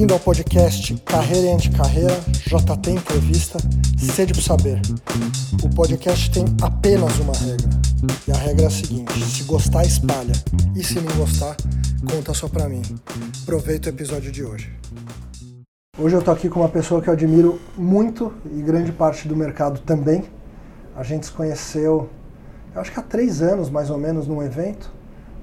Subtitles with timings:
[0.00, 3.58] Bem-vindo ao podcast Carreira e Anticarreira, JT Entrevista,
[3.98, 4.80] Sede para Saber.
[5.62, 7.68] O podcast tem apenas uma regra,
[8.26, 10.32] e a regra é a seguinte: se gostar, espalha,
[10.74, 11.54] e se não gostar,
[12.10, 12.80] conta só pra mim.
[13.42, 14.72] Aproveita o episódio de hoje.
[15.98, 19.36] Hoje eu tô aqui com uma pessoa que eu admiro muito e grande parte do
[19.36, 20.24] mercado também.
[20.96, 22.08] A gente se conheceu,
[22.74, 24.90] eu acho que há três anos mais ou menos, num evento.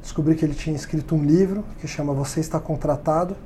[0.01, 3.37] Descobri que ele tinha escrito um livro que chama Você Está Contratado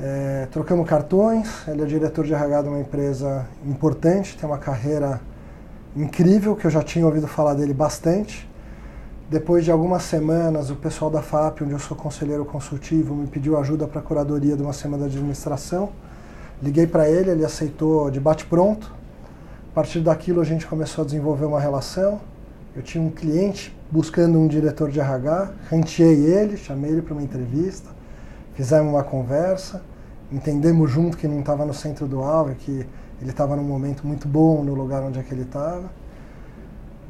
[0.00, 5.20] é, trocamos cartões, ele é diretor de RH de uma empresa importante, tem uma carreira
[5.96, 8.48] incrível, que eu já tinha ouvido falar dele bastante.
[9.28, 13.58] Depois de algumas semanas, o pessoal da FAP, onde eu sou conselheiro consultivo, me pediu
[13.58, 15.90] ajuda para a curadoria de uma semana de administração.
[16.62, 18.94] Liguei para ele, ele aceitou de bate-pronto.
[19.72, 22.20] A partir daquilo, a gente começou a desenvolver uma relação.
[22.74, 27.22] Eu tinha um cliente buscando um diretor de RH, ranteei ele, chamei ele para uma
[27.22, 27.98] entrevista
[28.58, 29.80] fizemos uma conversa,
[30.30, 32.86] entendemos junto que não estava no centro do alvo, que
[33.20, 35.90] ele estava num momento muito bom no lugar onde é que ele estava.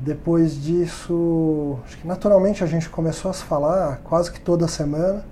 [0.00, 5.24] Depois disso, acho que naturalmente a gente começou a se falar quase que toda semana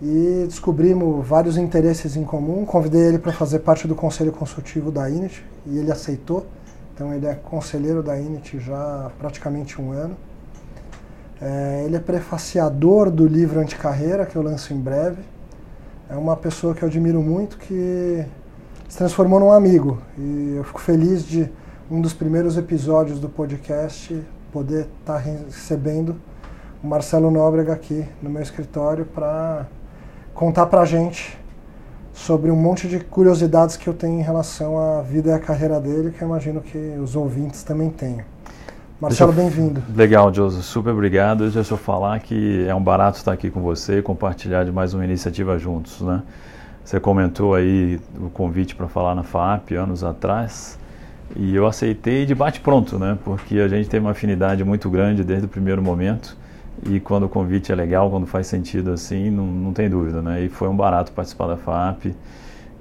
[0.00, 2.66] e descobrimos vários interesses em comum.
[2.66, 6.46] Convidei ele para fazer parte do conselho consultivo da INIT e ele aceitou.
[6.94, 10.16] Então ele é conselheiro da INIT já há praticamente um ano.
[11.40, 15.22] É, ele é prefaciador do livro Anticarreira, que eu lanço em breve.
[16.12, 18.22] É uma pessoa que eu admiro muito, que
[18.86, 19.96] se transformou num amigo.
[20.18, 21.50] E eu fico feliz de
[21.90, 26.20] um dos primeiros episódios do podcast poder estar tá recebendo
[26.84, 29.66] o Marcelo Nóbrega aqui no meu escritório para
[30.34, 31.40] contar para a gente
[32.12, 35.80] sobre um monte de curiosidades que eu tenho em relação à vida e à carreira
[35.80, 38.26] dele, que eu imagino que os ouvintes também tenham.
[39.02, 39.82] Marcelo, bem-vindo.
[39.96, 41.50] Legal, Joseph, super obrigado.
[41.50, 44.94] Deixa eu falar que é um barato estar aqui com você e compartilhar de mais
[44.94, 46.22] uma iniciativa juntos, né?
[46.84, 50.78] Você comentou aí o convite para falar na FAP anos atrás
[51.34, 53.18] e eu aceitei de bate pronto, né?
[53.24, 56.36] Porque a gente tem uma afinidade muito grande desde o primeiro momento
[56.88, 60.44] e quando o convite é legal, quando faz sentido assim, não, não tem dúvida, né?
[60.44, 62.14] E foi um barato participar da FAP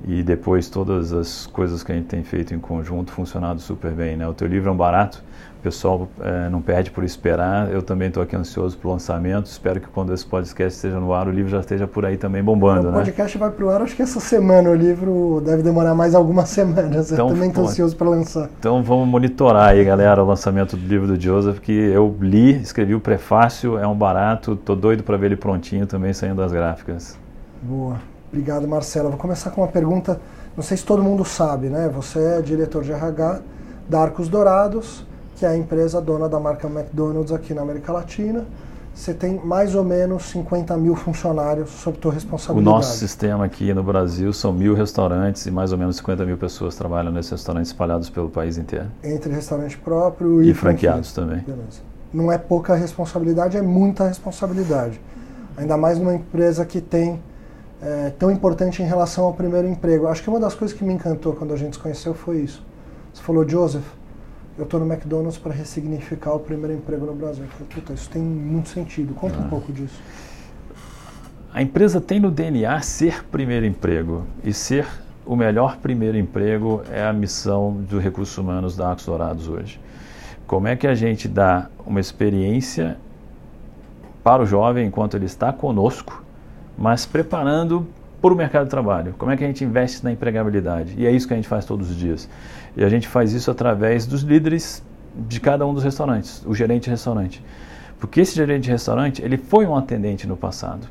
[0.08, 4.18] e depois todas as coisas que a gente tem feito em conjunto funcionado super bem,
[4.18, 4.28] né?
[4.28, 5.24] O teu livro é um barato,
[5.62, 7.72] o pessoal é, não perde por esperar.
[7.72, 9.46] Eu também estou aqui ansioso para o lançamento.
[9.46, 12.44] Espero que quando esse podcast esteja no ar, o livro já esteja por aí também
[12.44, 12.88] bombando.
[12.88, 12.98] O né?
[12.98, 14.72] podcast vai para o ar, acho que essa semana.
[14.72, 17.12] O livro deve demorar mais algumas semanas.
[17.12, 18.50] Então, eu também estou ansioso para lançar.
[18.58, 22.96] Então vamos monitorar aí, galera, o lançamento do livro do Joseph, que eu li, escrevi
[22.96, 24.54] o prefácio, é um barato.
[24.54, 27.20] Estou doido para ver ele prontinho também, saindo das gráficas.
[27.62, 27.98] Boa.
[28.30, 29.10] Obrigado, Marcela.
[29.10, 30.20] Vou começar com uma pergunta.
[30.58, 31.88] Não sei se todo mundo sabe, né?
[31.94, 33.42] Você é diretor de RH
[33.88, 35.11] da Arcos Dourados
[35.42, 38.46] que é a empresa dona da marca McDonald's aqui na América Latina.
[38.94, 42.70] Você tem mais ou menos 50 mil funcionários sob tua responsabilidade.
[42.70, 46.38] O nosso sistema aqui no Brasil são mil restaurantes e mais ou menos 50 mil
[46.38, 48.86] pessoas trabalham nesses restaurantes espalhados pelo país inteiro.
[49.04, 51.40] Entre restaurante próprio e, e franqueados também.
[51.40, 51.82] Beleza.
[52.14, 55.02] Não é pouca responsabilidade, é muita responsabilidade.
[55.58, 57.20] Ainda mais numa empresa que tem
[57.82, 60.06] é, tão importante em relação ao primeiro emprego.
[60.06, 62.64] Acho que uma das coisas que me encantou quando a gente se conheceu foi isso.
[63.12, 64.01] Você falou, Joseph,
[64.58, 67.44] eu estou no McDonald's para ressignificar o primeiro emprego no Brasil.
[67.44, 69.14] Eu falei, puta, isso tem muito sentido.
[69.14, 69.46] Conta ah.
[69.46, 70.02] um pouco disso.
[71.54, 74.26] A empresa tem no DNA ser primeiro emprego.
[74.44, 74.88] E ser
[75.26, 79.80] o melhor primeiro emprego é a missão dos recursos humanos da Arcos Dourados hoje.
[80.48, 82.98] Como é que a gente dá uma experiência
[84.24, 86.24] para o jovem enquanto ele está conosco,
[86.78, 87.88] mas preparando
[88.22, 89.16] para o mercado de trabalho?
[89.18, 90.94] Como é que a gente investe na empregabilidade?
[90.98, 92.30] E é isso que a gente faz todos os dias.
[92.76, 94.84] E a gente faz isso através dos líderes
[95.16, 97.44] de cada um dos restaurantes, o gerente de restaurante.
[98.00, 100.88] Porque esse gerente de restaurante, ele foi um atendente no passado.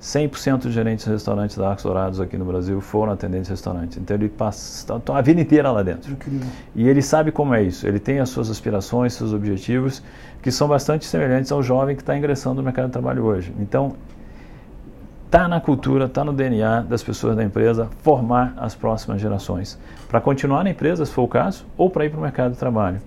[0.00, 3.98] 100% dos gerentes de restaurantes da Arcos Dourados aqui no Brasil foram atendentes de restaurantes.
[3.98, 6.12] Então ele passa a vida inteira lá dentro.
[6.12, 6.46] Incrível.
[6.74, 7.86] E ele sabe como é isso.
[7.88, 10.02] Ele tem as suas aspirações, seus objetivos,
[10.42, 13.52] que são bastante semelhantes ao jovem que está ingressando no mercado de trabalho hoje.
[13.58, 13.96] Então
[15.26, 19.78] está na cultura, está no DNA das pessoas da empresa formar as próximas gerações.
[20.08, 22.58] Para continuar na empresa, se for o caso, ou para ir para o mercado de
[22.58, 23.00] trabalho.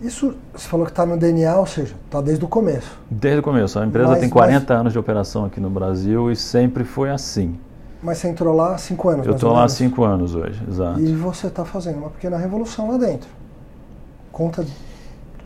[0.00, 2.98] Isso, você falou que está no DNA, ou seja, está desde o começo.
[3.10, 3.78] Desde o começo.
[3.78, 4.80] A empresa mas, tem 40 mas...
[4.80, 7.58] anos de operação aqui no Brasil e sempre foi assim.
[8.02, 11.00] Mas você entrou lá há 5 anos, Eu estou lá há 5 anos hoje, exato.
[11.00, 13.28] E você está fazendo uma pequena revolução lá dentro.
[14.30, 14.66] Conta,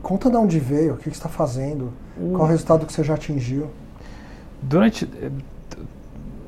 [0.02, 2.32] conta de onde veio, o que, que você está fazendo, hum.
[2.32, 3.68] qual o resultado que você já atingiu.
[4.60, 5.08] Durante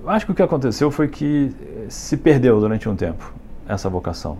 [0.06, 3.32] acho que o que aconteceu foi que eh, se perdeu durante um tempo
[3.68, 4.38] essa vocação.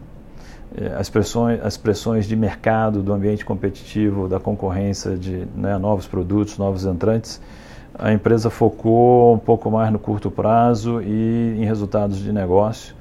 [0.76, 6.06] Eh, as pressões, as pressões de mercado, do ambiente competitivo, da concorrência de né, novos
[6.06, 7.40] produtos, novos entrantes,
[7.98, 12.94] a empresa focou um pouco mais no curto prazo e em resultados de negócio,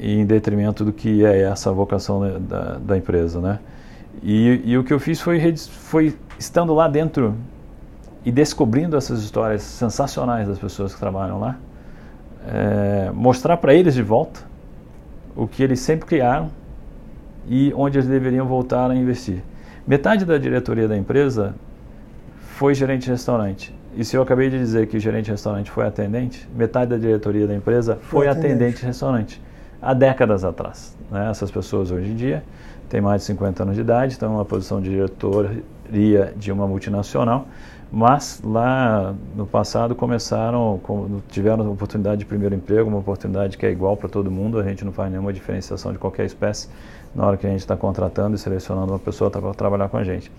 [0.00, 3.58] em detrimento do que é essa vocação da, da empresa, né?
[4.22, 7.36] E, e, o que eu fiz foi, foi estando lá dentro
[8.28, 11.56] e descobrindo essas histórias sensacionais das pessoas que trabalham lá,
[12.46, 14.40] é, mostrar para eles de volta
[15.34, 16.50] o que eles sempre criaram
[17.48, 19.42] e onde eles deveriam voltar a investir.
[19.86, 21.54] Metade da diretoria da empresa
[22.38, 23.74] foi gerente de restaurante.
[23.96, 26.98] E se eu acabei de dizer que o gerente de restaurante foi atendente, metade da
[26.98, 28.52] diretoria da empresa foi, foi atendente.
[28.52, 29.42] atendente de restaurante.
[29.80, 30.94] Há décadas atrás.
[31.10, 31.30] Né?
[31.30, 32.44] Essas pessoas hoje em dia
[32.90, 37.46] têm mais de 50 anos de idade, estão numa posição de diretoria de uma multinacional,
[37.90, 40.80] mas lá no passado começaram,
[41.28, 44.62] tiveram uma oportunidade de primeiro emprego, uma oportunidade que é igual para todo mundo, a
[44.62, 46.68] gente não faz nenhuma diferenciação de qualquer espécie
[47.14, 50.04] na hora que a gente está contratando e selecionando uma pessoa para trabalhar com a
[50.04, 50.30] gente.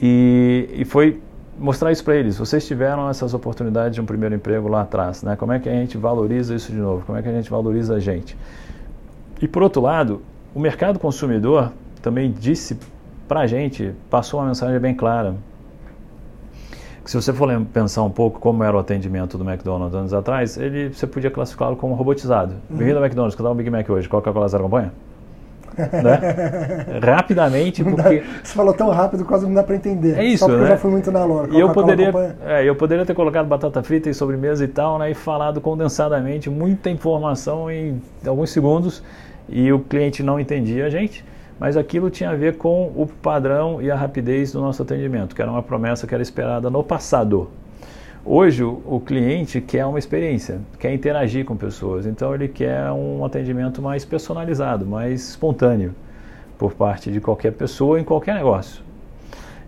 [0.00, 1.20] E, e foi
[1.58, 2.36] mostrar isso para eles.
[2.36, 5.36] Vocês tiveram essas oportunidades de um primeiro emprego lá atrás, né?
[5.36, 7.06] Como é que a gente valoriza isso de novo?
[7.06, 8.36] Como é que a gente valoriza a gente?
[9.40, 10.20] E por outro lado,
[10.54, 12.78] o mercado consumidor também disse
[13.26, 15.34] para a gente, passou uma mensagem bem clara.
[17.04, 20.88] Se você for pensar um pouco como era o atendimento do McDonald's anos atrás, ele,
[20.88, 22.54] você podia classificá-lo como robotizado.
[22.70, 22.78] Uhum.
[22.78, 24.90] Bem-vindo ao McDonald's, que dá um Big Mac hoje, Coca-Cola zero acompanha?
[25.76, 27.00] né?
[27.04, 28.22] Rapidamente, porque...
[28.42, 30.16] Você falou tão rápido, quase não dá para entender.
[30.18, 30.66] É isso, Só porque né?
[30.66, 31.54] eu já fui muito na lore.
[31.54, 32.12] E eu poderia,
[32.46, 35.10] é, eu poderia ter colocado batata frita e sobremesa e tal, né?
[35.10, 39.02] E falado condensadamente muita informação em alguns segundos
[39.48, 41.22] e o cliente não entendia a gente,
[41.58, 45.42] mas aquilo tinha a ver com o padrão e a rapidez do nosso atendimento, que
[45.42, 47.48] era uma promessa que era esperada no passado.
[48.26, 53.82] Hoje o, cliente quer uma experiência, quer interagir com pessoas, então ele quer um atendimento
[53.82, 55.94] mais personalizado, mais espontâneo
[56.58, 58.82] por parte de qualquer pessoa em qualquer negócio.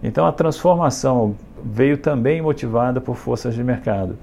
[0.02, 4.16] Então a transformação veio também motivada por forças de mercado.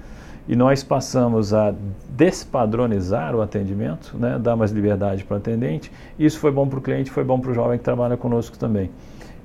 [0.46, 1.74] E nós passamos a
[2.10, 5.90] despadronizar o atendimento, né, dar mais liberdade para o atendente.
[6.18, 8.90] Isso foi bom para o cliente, foi bom para o jovem que trabalha conosco também.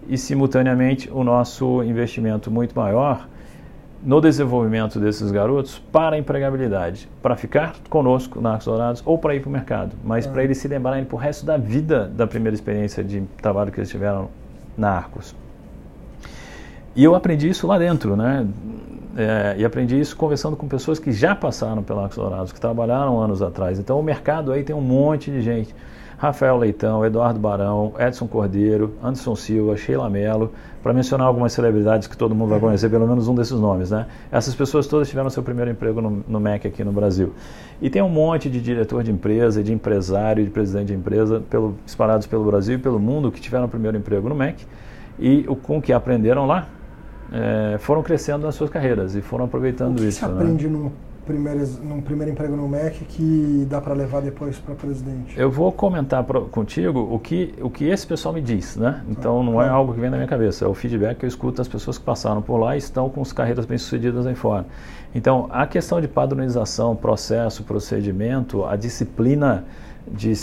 [0.10, 3.28] E simultaneamente o nosso investimento muito maior
[4.04, 9.36] no desenvolvimento desses garotos para a empregabilidade, para ficar conosco na Arcos Dourados ou para
[9.36, 12.26] ir para o mercado, mas para eles se lembrarem para o resto da vida da
[12.26, 14.30] primeira experiência de trabalho que eles tiveram
[14.78, 15.36] na Arcos.
[16.96, 18.48] E eu aprendi isso lá dentro, né?
[19.18, 23.42] É, e aprendi isso conversando com pessoas que já passaram pela Arcos que trabalharam anos
[23.42, 23.80] atrás.
[23.80, 25.74] Então o mercado aí tem um monte de gente.
[26.20, 30.52] Rafael Leitão, Eduardo Barão, Edson Cordeiro, Anderson Silva, Sheila Mello,
[30.84, 34.06] para mencionar algumas celebridades que todo mundo vai conhecer, pelo menos um desses nomes, né?
[34.30, 37.34] Essas pessoas todas tiveram seu primeiro emprego no, no MEC aqui no Brasil.
[37.82, 41.76] E tem um monte de diretor de empresa, de empresário, de presidente de empresa, pelo,
[41.86, 44.66] espalhados pelo Brasil e pelo mundo, que tiveram o primeiro emprego no MEC
[45.18, 46.68] e o, com o que aprenderam lá,
[47.32, 50.20] é, foram crescendo nas suas carreiras e foram aproveitando o que isso.
[50.20, 50.34] Você né?
[50.34, 50.92] aprende num
[51.30, 55.40] primeiro, num primeiro emprego no MEC que dá para levar depois para presidente?
[55.40, 59.04] Eu vou comentar pro, contigo o que, o que esse pessoal me diz, né?
[59.08, 61.58] Então não é algo que vem da minha cabeça, é o feedback que eu escuto
[61.58, 64.66] das pessoas que passaram por lá e estão com as carreiras bem-sucedidas aí fora.
[65.14, 69.66] Então a questão de padronização, processo, procedimento, a disciplina
[70.12, 70.34] de,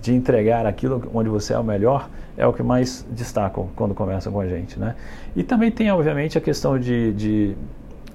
[0.00, 4.32] de entregar aquilo onde você é o melhor é o que mais destacam quando conversam
[4.32, 4.94] com a gente, né?
[5.34, 7.56] E também tem, obviamente, a questão de, de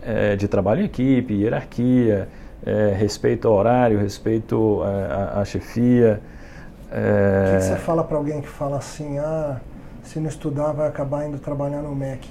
[0.05, 2.29] é, de trabalho em equipe, hierarquia,
[2.65, 6.21] é, respeito ao horário, respeito à, à chefia.
[6.91, 7.55] É...
[7.55, 9.57] O que, você fala para alguém que fala assim, ah,
[10.03, 12.29] se não estudar vai acabar indo trabalhar no MEC?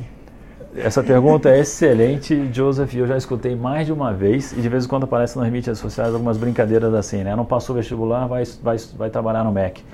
[0.76, 2.94] Essa pergunta é excelente, Joseph.
[2.94, 5.78] Eu já escutei mais de uma vez e de vez em quando aparece nas mídias
[5.78, 7.36] sociais algumas brincadeiras assim, né?
[7.36, 9.84] Não passou vestibular, vai, vai, vai trabalhar no MEC.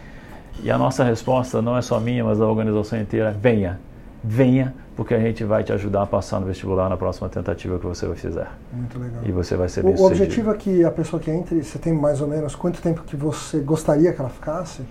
[0.62, 3.80] E a nossa resposta não é só minha, mas da organização inteira: venha,
[4.22, 7.86] venha, porque a gente vai te ajudar a passar no vestibular na próxima tentativa que
[7.86, 8.48] você fizer.
[8.72, 9.22] Muito legal.
[9.24, 11.92] E você vai ser bem O objetivo é que a pessoa que entre, você tem
[11.92, 14.82] mais ou menos quanto tempo que você gostaria que ela ficasse?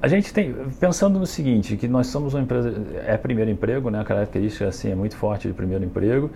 [0.00, 2.72] A gente tem, pensando no seguinte, que nós somos uma empresa,
[3.04, 4.00] é primeiro emprego, né?
[4.00, 6.30] A característica assim é muito forte de primeiro emprego,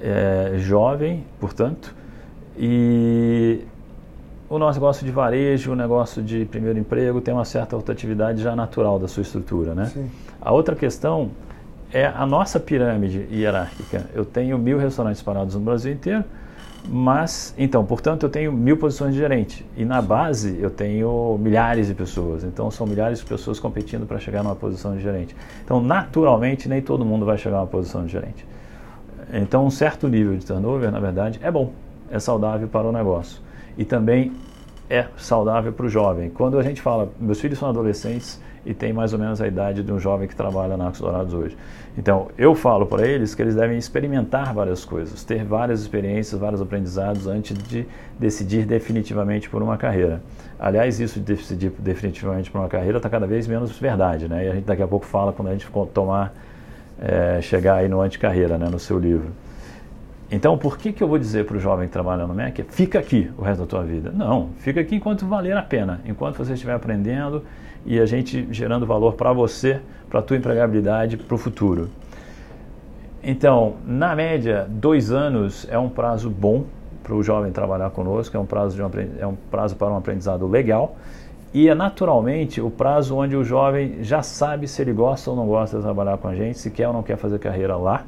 [0.00, 1.94] é jovem, portanto,
[2.56, 3.62] e
[4.48, 8.56] o nosso negócio de varejo, o negócio de primeiro emprego tem uma certa rotatividade já
[8.56, 9.86] natural da sua estrutura, né?
[9.86, 10.10] Sim.
[10.40, 11.30] A outra questão
[11.92, 14.06] é a nossa pirâmide hierárquica.
[14.14, 16.24] Eu tenho mil restaurantes parados no Brasil inteiro,
[16.88, 19.66] mas, então, portanto, eu tenho mil posições de gerente.
[19.76, 22.42] E na base eu tenho milhares de pessoas.
[22.44, 25.36] Então, são milhares de pessoas competindo para chegar numa posição de gerente.
[25.62, 28.46] Então, naturalmente, nem todo mundo vai chegar numa posição de gerente.
[29.30, 31.72] Então, um certo nível de turnover, na verdade, é bom,
[32.10, 33.47] é saudável para o negócio.
[33.78, 34.32] E também
[34.90, 36.30] é saudável para o jovem.
[36.30, 39.82] Quando a gente fala, meus filhos são adolescentes e têm mais ou menos a idade
[39.82, 41.56] de um jovem que trabalha na Arcos Dourados hoje.
[41.96, 46.60] Então, eu falo para eles que eles devem experimentar várias coisas, ter várias experiências, vários
[46.60, 47.86] aprendizados antes de
[48.18, 50.20] decidir definitivamente por uma carreira.
[50.58, 54.46] Aliás, isso de decidir definitivamente por uma carreira está cada vez menos verdade, né?
[54.46, 56.34] E a gente daqui a pouco fala quando a gente tomar,
[57.00, 59.30] é, chegar aí no anticarreira, né, no seu livro.
[60.30, 62.98] Então, por que, que eu vou dizer para o jovem que trabalha no MEC, fica
[62.98, 64.12] aqui o resto da tua vida?
[64.14, 67.42] Não, fica aqui enquanto valer a pena, enquanto você estiver aprendendo
[67.86, 69.80] e a gente gerando valor para você,
[70.10, 71.88] para a tua empregabilidade, para o futuro.
[73.22, 76.64] Então, na média, dois anos é um prazo bom
[77.02, 79.96] para o jovem trabalhar conosco, é um, prazo de um, é um prazo para um
[79.96, 80.96] aprendizado legal
[81.54, 85.46] e é naturalmente o prazo onde o jovem já sabe se ele gosta ou não
[85.46, 88.04] gosta de trabalhar com a gente, se quer ou não quer fazer carreira lá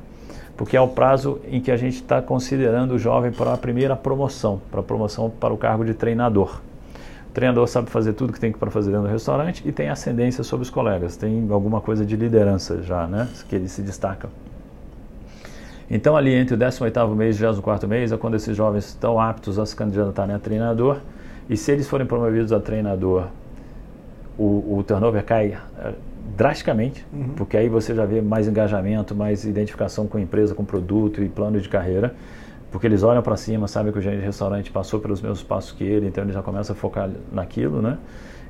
[0.56, 3.96] porque é o prazo em que a gente está considerando o jovem para a primeira
[3.96, 6.60] promoção, para a promoção para o cargo de treinador.
[7.28, 10.42] O treinador sabe fazer tudo que tem para fazer dentro do restaurante e tem ascendência
[10.42, 14.28] sobre os colegas, tem alguma coisa de liderança já, né, que ele se destaca.
[15.90, 19.20] Então, ali entre o 18º mês e o 24º mês é quando esses jovens estão
[19.20, 20.98] aptos a se candidatarem a treinador
[21.48, 23.26] e se eles forem promovidos a treinador,
[24.38, 25.92] o, o turnover cai eh,
[26.36, 27.30] drasticamente, uhum.
[27.36, 31.22] porque aí você já vê mais engajamento, mais identificação com a empresa, com o produto
[31.22, 32.14] e plano de carreira,
[32.70, 35.72] porque eles olham para cima, sabem que o gerente de restaurante passou pelos mesmos passos
[35.72, 37.98] que ele, então ele já começa a focar naquilo, né?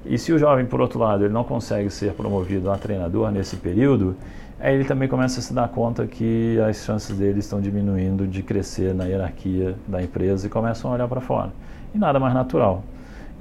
[0.04, 3.56] E se o jovem, por outro lado, ele não consegue ser promovido a treinador nesse
[3.56, 4.16] período,
[4.58, 8.42] aí ele também começa a se dar conta que as chances dele estão diminuindo de
[8.42, 11.50] crescer na hierarquia da empresa e começam a olhar para fora.
[11.94, 12.82] E nada mais natural.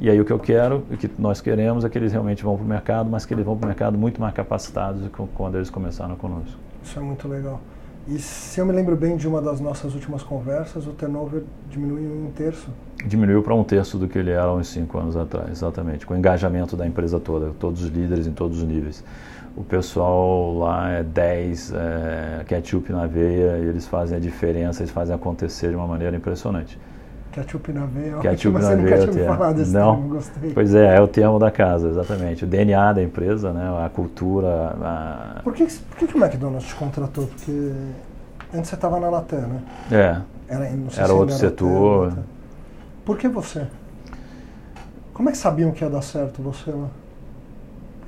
[0.02, 2.56] E aí o que eu quero, o que nós queremos é que eles realmente vão
[2.56, 5.22] para o mercado, mas que eles vão para o mercado muito mais capacitados do que
[5.36, 6.58] quando eles começaram conosco.
[6.82, 7.60] Isso é muito legal.
[8.08, 12.16] E se eu me lembro bem de uma das nossas últimas conversas, o turnover diminuiu
[12.16, 12.70] em um terço.
[13.06, 16.18] Diminuiu para um terço do que ele era uns cinco anos atrás, exatamente, com o
[16.18, 19.04] engajamento da empresa toda, todos os líderes em todos os níveis.
[19.56, 24.92] O pessoal lá é 10, é, ketchup na veia, e eles fazem a diferença, eles
[24.92, 26.80] fazem acontecer de uma maneira impressionante.
[27.32, 28.18] Ketchup na veia.
[28.18, 28.78] Ketchup na veia.
[28.78, 30.52] Nunca tinha falar desse Não, termo, gostei.
[30.54, 32.44] Pois é, é o termo da casa, exatamente.
[32.44, 34.76] O DNA da empresa, né, a cultura.
[34.82, 35.42] A...
[35.44, 37.28] Por, que, por que, que o McDonald's te contratou?
[37.28, 37.72] Porque
[38.54, 39.62] antes você estava na Latam, né?
[39.92, 40.22] É.
[40.54, 42.08] Era, era outro setor.
[42.10, 42.24] Latam,
[43.06, 43.68] Por que você?
[45.14, 46.88] Como é que sabiam que ia dar certo você lá?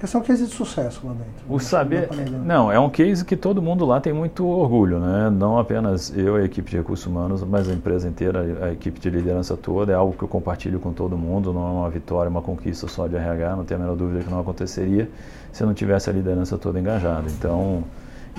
[0.02, 1.32] Porque são cases de sucesso lá dentro.
[1.48, 1.60] O né?
[1.60, 2.10] saber.
[2.44, 5.30] Não, é um case que todo mundo lá tem muito orgulho, né?
[5.30, 9.00] Não apenas eu e a equipe de recursos humanos, mas a empresa inteira, a equipe
[9.00, 9.92] de liderança toda.
[9.92, 11.54] É algo que eu compartilho com todo mundo.
[11.54, 13.56] Não é uma vitória, uma conquista só de RH.
[13.56, 15.08] Não tenho a menor dúvida que não aconteceria
[15.52, 17.28] se não tivesse a liderança toda engajada.
[17.30, 17.84] Então.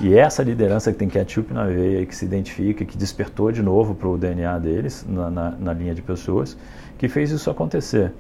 [0.01, 3.95] E essa liderança que tem ketchup na veia, que se identifica, que despertou de novo
[3.95, 6.57] para o DNA deles, na, na, na linha de pessoas,
[6.99, 8.11] que fez isso acontecer.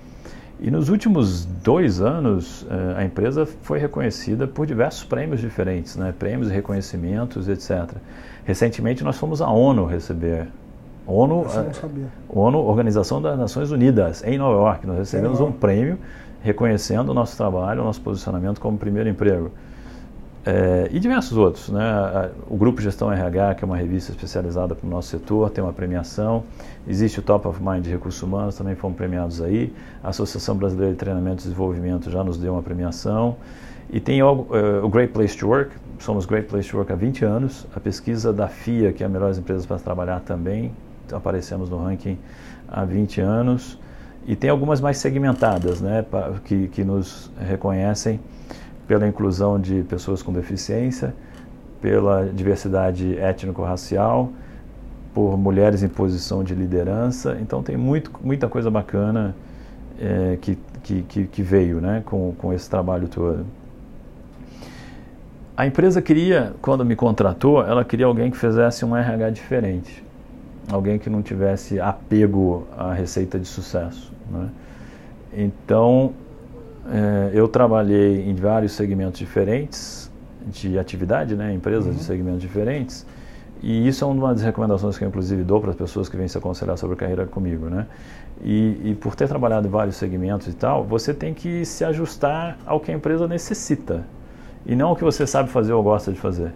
[0.64, 6.14] E nos últimos dois anos, eh, a empresa foi reconhecida por diversos prêmios diferentes, né?
[6.16, 7.97] prêmios e reconhecimentos, etc.
[8.45, 10.47] Recentemente, nós fomos à ONU receber.
[11.04, 14.87] ONU, eh, ONU, Organização das Nações Unidas, em Nova York.
[14.87, 15.99] Nós recebemos um prêmio
[16.45, 19.50] reconhecendo o nosso trabalho, o nosso posicionamento como primeiro emprego.
[20.44, 21.68] É, e diversos outros.
[21.68, 22.30] Né?
[22.49, 25.72] O Grupo Gestão RH, que é uma revista especializada para o nosso setor, tem uma
[25.72, 26.42] premiação.
[26.87, 29.72] Existe o Top of Mind de Recursos Humanos, também fomos premiados aí.
[30.02, 33.37] A Associação Brasileira de Treinamento e Desenvolvimento já nos deu uma premiação.
[33.90, 36.96] E tem o, uh, o Great Place to Work, somos Great Place to Work há
[36.96, 37.66] 20 anos.
[37.75, 40.72] A pesquisa da FIA, que é a Melhores Empresas para Trabalhar, também
[41.12, 42.18] aparecemos no ranking
[42.66, 43.78] há 20 anos.
[44.26, 46.04] E tem algumas mais segmentadas, né,
[46.44, 48.20] que, que nos reconhecem
[48.92, 51.14] pela inclusão de pessoas com deficiência,
[51.80, 54.30] pela diversidade étnico-racial,
[55.14, 57.38] por mulheres em posição de liderança.
[57.40, 59.34] Então tem muito, muita coisa bacana
[59.99, 63.46] é, que, que, que, veio né, com, com esse trabalho todo.
[65.56, 70.04] A empresa queria, quando me contratou, ela queria alguém que fizesse um RH diferente.
[70.70, 74.12] Alguém que não tivesse apego à receita de sucesso.
[74.30, 74.50] Né?
[75.32, 76.12] Então,
[76.91, 80.11] é, eu trabalhei em vários segmentos diferentes
[80.47, 81.93] de atividade, né, empresas uhum.
[81.93, 83.07] de segmentos diferentes,
[83.62, 86.27] e isso é uma das recomendações que eu inclusive dou para as pessoas que vêm
[86.27, 87.87] se aconselhar sobre carreira comigo, né?
[88.43, 92.59] E, e, por ter trabalhado em vários segmentos e tal, você tem que se ajustar
[92.67, 94.05] ao que a empresa necessita
[94.67, 96.53] e não ao que você sabe fazer ou gosta de fazer.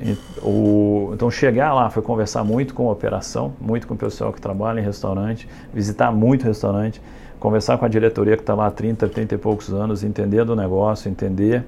[0.00, 4.32] E, o, então chegar lá foi conversar muito com a operação, muito com o pessoal
[4.32, 7.02] que trabalha em restaurante, visitar muito restaurante,
[7.38, 10.56] conversar com a diretoria que está lá há 30, 30 e poucos anos, entender do
[10.56, 11.64] negócio, entender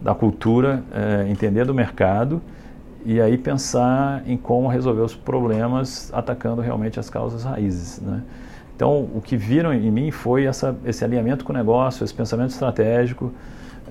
[0.00, 2.40] da cultura, é, entender do mercado
[3.04, 8.00] e aí pensar em como resolver os problemas atacando realmente as causas raízes.
[8.00, 8.22] Né?
[8.74, 12.50] Então, o que viram em mim foi essa, esse alinhamento com o negócio, esse pensamento
[12.50, 13.32] estratégico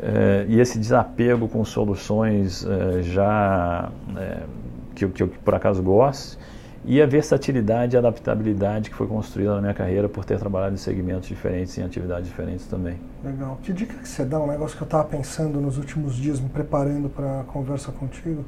[0.02, 3.90] eh, e esse desapego com soluções eh, já
[4.96, 6.38] que, que eu por acaso gosto
[6.84, 10.78] e a versatilidade e adaptabilidade que foi construída na minha carreira por ter trabalhado em
[10.78, 13.00] segmentos diferentes, em atividades diferentes também.
[13.24, 13.60] Legal.
[13.62, 14.40] Que dica que você dá?
[14.40, 18.44] Um negócio que eu estava pensando nos últimos dias, me preparando para a conversa contigo.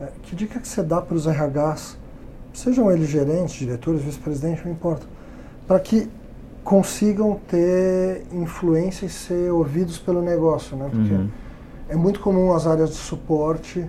[0.00, 1.98] É, que dica que você dá para os RHs,
[2.52, 5.06] sejam eles gerentes, diretores, vice-presidentes, não importa,
[5.66, 6.08] para que
[6.62, 10.88] consigam ter influência e ser ouvidos pelo negócio, né?
[10.90, 11.28] Porque uhum.
[11.88, 13.84] é muito comum as áreas de suporte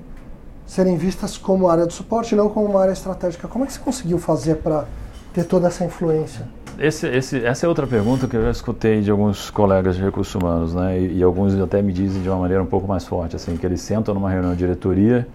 [0.70, 3.48] serem vistas como área de suporte, não como uma área estratégica.
[3.48, 4.86] Como é que você conseguiu fazer para
[5.34, 6.46] ter toda essa influência?
[6.78, 10.34] Esse, esse, essa é outra pergunta que eu já escutei de alguns colegas de recursos
[10.36, 11.00] humanos, né?
[11.00, 13.66] E, e, alguns até me dizem de uma maneira um pouco mais forte, assim, que
[13.66, 15.28] eles sentam numa reunião de diretoria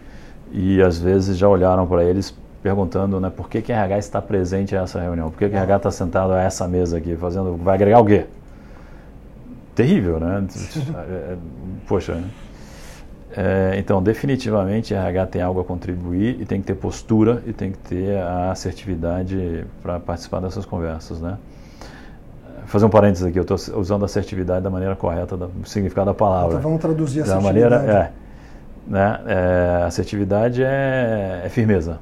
[0.53, 4.77] e às vezes já olharam para eles perguntando, né, por que que RH está presente
[4.77, 5.31] a essa reunião?
[5.31, 8.25] Por que que RH está sentado a essa mesa aqui, fazendo, vai agregar o quê?
[9.75, 10.47] Terrível, né?
[10.97, 11.37] É, é,
[11.89, 12.25] poxa, né?
[13.37, 17.53] É, então, definitivamente, a RH tem algo a contribuir e tem que ter postura e
[17.53, 21.37] tem que ter a assertividade para participar dessas conversas, né?
[22.67, 26.51] Fazer um parênteses aqui, eu estou usando assertividade da maneira correta, do significado da palavra.
[26.51, 27.75] Então, vamos traduzir da assertividade.
[27.75, 28.13] maneira, é,
[28.87, 29.21] né?
[29.27, 31.99] É, assertividade é, é firmeza,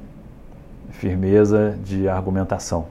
[0.91, 2.85] firmeza de argumentação.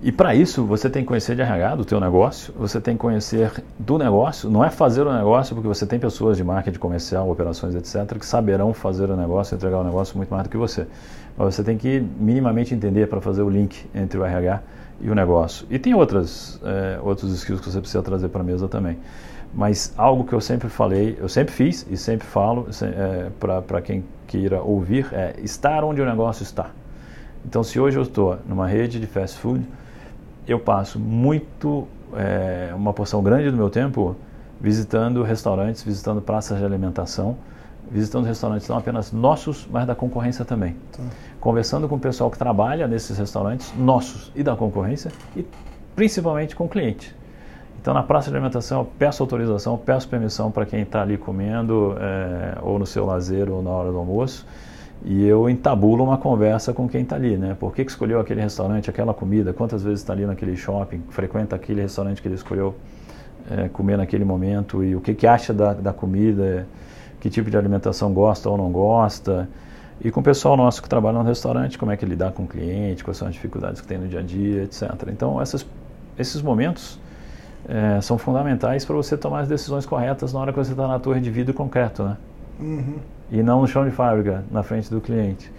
[0.00, 3.00] E para isso você tem que conhecer de RH do teu negócio, você tem que
[3.00, 7.28] conhecer do negócio, não é fazer o negócio, porque você tem pessoas de marketing comercial,
[7.28, 10.86] operações, etc., que saberão fazer o negócio, entregar o negócio muito mais do que você.
[11.36, 14.62] Mas você tem que minimamente entender para fazer o link entre o RH
[15.00, 15.66] e o negócio.
[15.68, 18.98] E tem outras, é, outros skills que você precisa trazer para a mesa também.
[19.52, 24.04] Mas algo que eu sempre falei, eu sempre fiz e sempre falo é, para quem
[24.26, 26.70] queira ouvir é estar onde o negócio está.
[27.44, 29.64] Então, se hoje eu estou numa rede de fast food,
[30.48, 34.16] eu passo muito, é, uma porção grande do meu tempo
[34.60, 37.36] visitando restaurantes, visitando praças de alimentação,
[37.90, 40.74] visitando restaurantes não apenas nossos, mas da concorrência também.
[40.90, 41.02] Tá.
[41.38, 45.46] Conversando com o pessoal que trabalha nesses restaurantes nossos e da concorrência e
[45.94, 47.14] principalmente com o cliente.
[47.80, 51.96] Então, na praça de alimentação, eu peço autorização, peço permissão para quem está ali comendo,
[52.00, 54.44] é, ou no seu lazer, ou na hora do almoço,
[55.04, 57.56] e eu entabulo uma conversa com quem está ali, né?
[57.58, 61.54] Por que, que escolheu aquele restaurante, aquela comida, quantas vezes está ali naquele shopping, frequenta
[61.54, 62.74] aquele restaurante que ele escolheu
[63.50, 66.66] é, comer naquele momento e o que, que acha da, da comida,
[67.20, 69.48] que tipo de alimentação gosta ou não gosta.
[70.00, 72.46] E com o pessoal nosso que trabalha no restaurante, como é que lidar com o
[72.46, 74.82] cliente, quais são as dificuldades que tem no dia a dia, etc.
[75.08, 75.66] Então, essas,
[76.18, 76.98] esses momentos
[77.68, 80.98] é, são fundamentais para você tomar as decisões corretas na hora que você está na
[80.98, 82.16] torre de vidro concreto, né?
[82.60, 85.50] Uhum e não no chão de fábrica, na frente do cliente.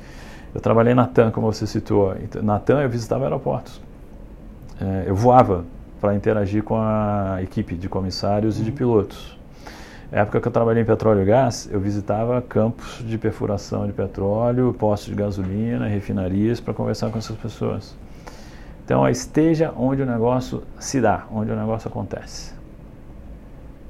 [0.53, 2.15] Eu trabalhei na TAM, como você citou.
[2.41, 3.79] Na TAM eu visitava aeroportos.
[4.81, 5.63] É, eu voava
[6.01, 8.61] para interagir com a equipe de comissários uhum.
[8.61, 8.77] e de uhum.
[8.77, 9.37] pilotos.
[10.11, 13.93] Na época que eu trabalhei em petróleo e gás, eu visitava campos de perfuração de
[13.93, 17.95] petróleo, postos de gasolina, refinarias para conversar com essas pessoas.
[18.83, 22.58] Então, esteja onde o negócio se dá, onde o negócio acontece.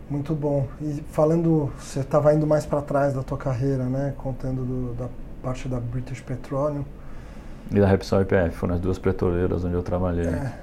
[0.09, 0.67] Muito bom.
[0.81, 4.13] E falando, você estava indo mais para trás da tua carreira, né?
[4.17, 5.07] Contando do, da
[5.43, 6.83] parte da British Petroleum.
[7.71, 10.25] E da Repsol IPF, foram as duas petroleiras onde eu trabalhei.
[10.25, 10.53] É.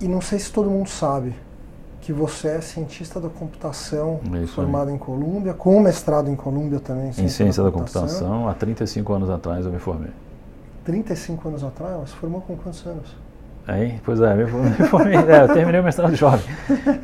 [0.00, 1.34] E não sei se todo mundo sabe
[2.00, 4.94] que você é cientista da computação, Isso formado aí.
[4.94, 7.10] em Colômbia, com mestrado em Colômbia também.
[7.10, 8.08] Em ciência, da, da computação.
[8.08, 8.48] computação.
[8.48, 10.10] Há 35 anos atrás eu me formei.
[10.84, 12.08] 35 anos atrás?
[12.08, 13.14] Você formou com quantos anos?
[13.70, 14.42] Aí, pois é, me
[15.30, 16.44] é, eu terminei o mestrado jovem.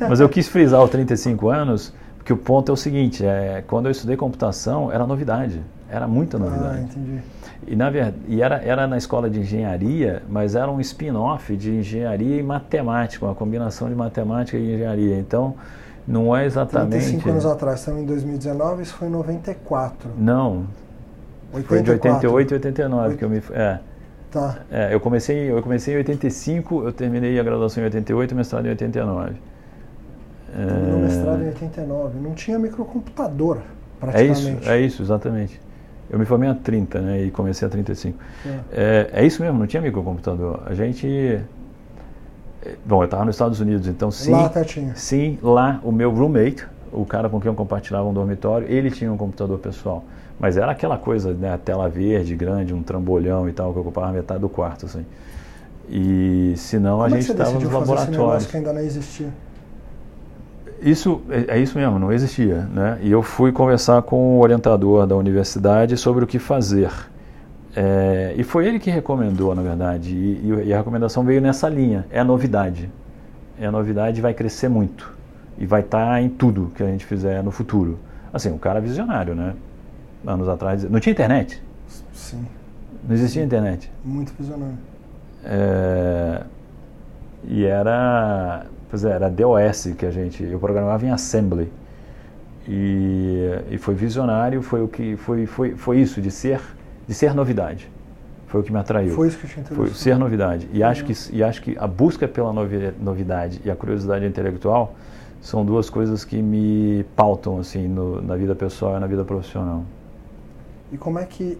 [0.09, 3.85] Mas eu quis frisar os 35 anos, porque o ponto é o seguinte, é, quando
[3.85, 6.79] eu estudei computação, era novidade, era muita novidade.
[6.79, 7.21] Ah, entendi.
[7.65, 11.71] E, na verdade, e era, era na escola de engenharia, mas era um spin-off de
[11.71, 15.17] engenharia e matemática, uma combinação de matemática e engenharia.
[15.17, 15.55] Então,
[16.05, 16.99] não é exatamente...
[16.99, 20.09] 35 anos atrás, estamos em 2019, isso foi em 94.
[20.17, 20.65] Não,
[21.53, 21.63] 84.
[21.63, 23.17] foi de 88 e 89 Oito.
[23.17, 23.41] que eu me...
[23.51, 23.79] É.
[24.31, 24.59] Tá.
[24.69, 28.69] É, eu comecei, eu comecei em 85, eu terminei a graduação em 88, mestrado em
[28.69, 29.35] 89.
[30.53, 31.01] Terminou é...
[31.01, 32.19] mestrado em 89.
[32.19, 33.59] Não tinha microcomputador,
[33.99, 34.47] praticamente.
[34.47, 35.61] É isso, é isso, exatamente.
[36.09, 38.17] Eu me formei a 30, né, e comecei a 35.
[38.45, 38.59] É.
[38.71, 40.63] É, é isso mesmo, não tinha microcomputador.
[40.65, 41.07] A gente...
[42.63, 44.31] É, bom, eu estava nos Estados Unidos, então sim...
[44.31, 44.95] Lá até tinha.
[44.95, 49.11] Sim, lá o meu roommate, o cara com quem eu compartilhava um dormitório, ele tinha
[49.11, 50.03] um computador pessoal.
[50.39, 54.11] Mas era aquela coisa, né, a tela verde, grande, um trambolhão e tal, que ocupava
[54.11, 55.05] metade do quarto, assim.
[55.89, 58.45] E senão Como a gente estava nos laboratórios.
[58.45, 59.29] que ainda não existia?
[60.81, 62.99] Isso é, é isso mesmo, não existia, né?
[63.01, 66.91] E eu fui conversar com o orientador da universidade sobre o que fazer.
[67.75, 72.05] É, e foi ele que recomendou, na verdade, e, e, a recomendação veio nessa linha.
[72.11, 72.89] É a novidade.
[73.59, 75.16] É a novidade vai crescer muito.
[75.57, 77.97] E vai estar tá em tudo que a gente fizer no futuro.
[78.31, 79.55] Assim, um cara visionário, né?
[80.25, 80.83] Anos atrás.
[80.83, 81.61] Não tinha internet?
[82.13, 82.45] Sim.
[83.07, 83.91] Não existia internet?
[84.03, 84.77] Muito visionário.
[85.43, 86.43] É,
[87.45, 91.71] e era, pois é, era DOS que a gente, eu programava em Assembly.
[92.67, 96.59] E, e foi visionário, foi o que foi, foi, foi isso de ser
[97.07, 97.89] de ser novidade.
[98.47, 99.13] Foi o que me atraiu.
[99.15, 99.85] Foi isso que te interessou.
[99.85, 100.69] Foi ser novidade.
[100.73, 104.95] E, acho que, e acho que a busca pela novidade e a curiosidade intelectual
[105.41, 109.83] são duas coisas que me pautam assim no, na vida pessoal e na vida profissional.
[110.91, 111.57] E como é que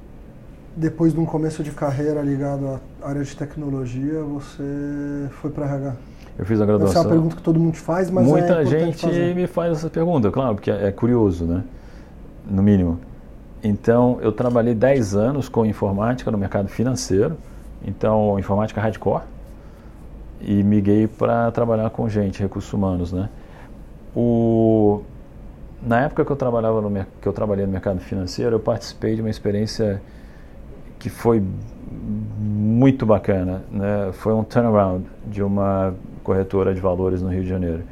[0.76, 5.96] depois de um começo de carreira ligado à área de tecnologia, você foi para RH?
[6.38, 6.92] Eu fiz a graduação.
[6.92, 9.36] Essa é uma pergunta que todo mundo faz, mas muita é gente fazer.
[9.36, 11.64] me faz essa pergunta, claro, porque é, é curioso, né?
[12.50, 13.00] No mínimo.
[13.64, 17.36] Então, eu trabalhei 10 anos com informática no mercado financeiro,
[17.84, 19.24] então informática hardcore,
[20.40, 23.30] e migrei para trabalhar com gente, recursos humanos, né?
[24.20, 25.04] O
[25.80, 29.22] na época que eu trabalhava no que eu trabalhei no mercado financeiro, eu participei de
[29.22, 30.02] uma experiência
[30.98, 31.44] que foi
[32.40, 34.10] muito bacana, né?
[34.14, 37.84] Foi um turnaround de uma corretora de valores no Rio de Janeiro.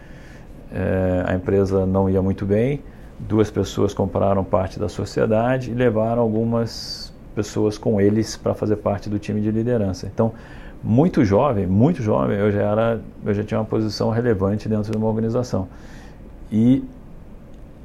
[0.71, 2.81] É, a empresa não ia muito bem,
[3.19, 9.11] duas pessoas compraram parte da sociedade e levaram algumas pessoas com eles para fazer parte
[9.11, 10.09] do time de liderança.
[10.11, 10.33] Então,
[10.83, 14.97] muito jovem, muito jovem, eu já era, eu já tinha uma posição relevante dentro de
[14.97, 15.67] uma organização.
[16.51, 16.83] E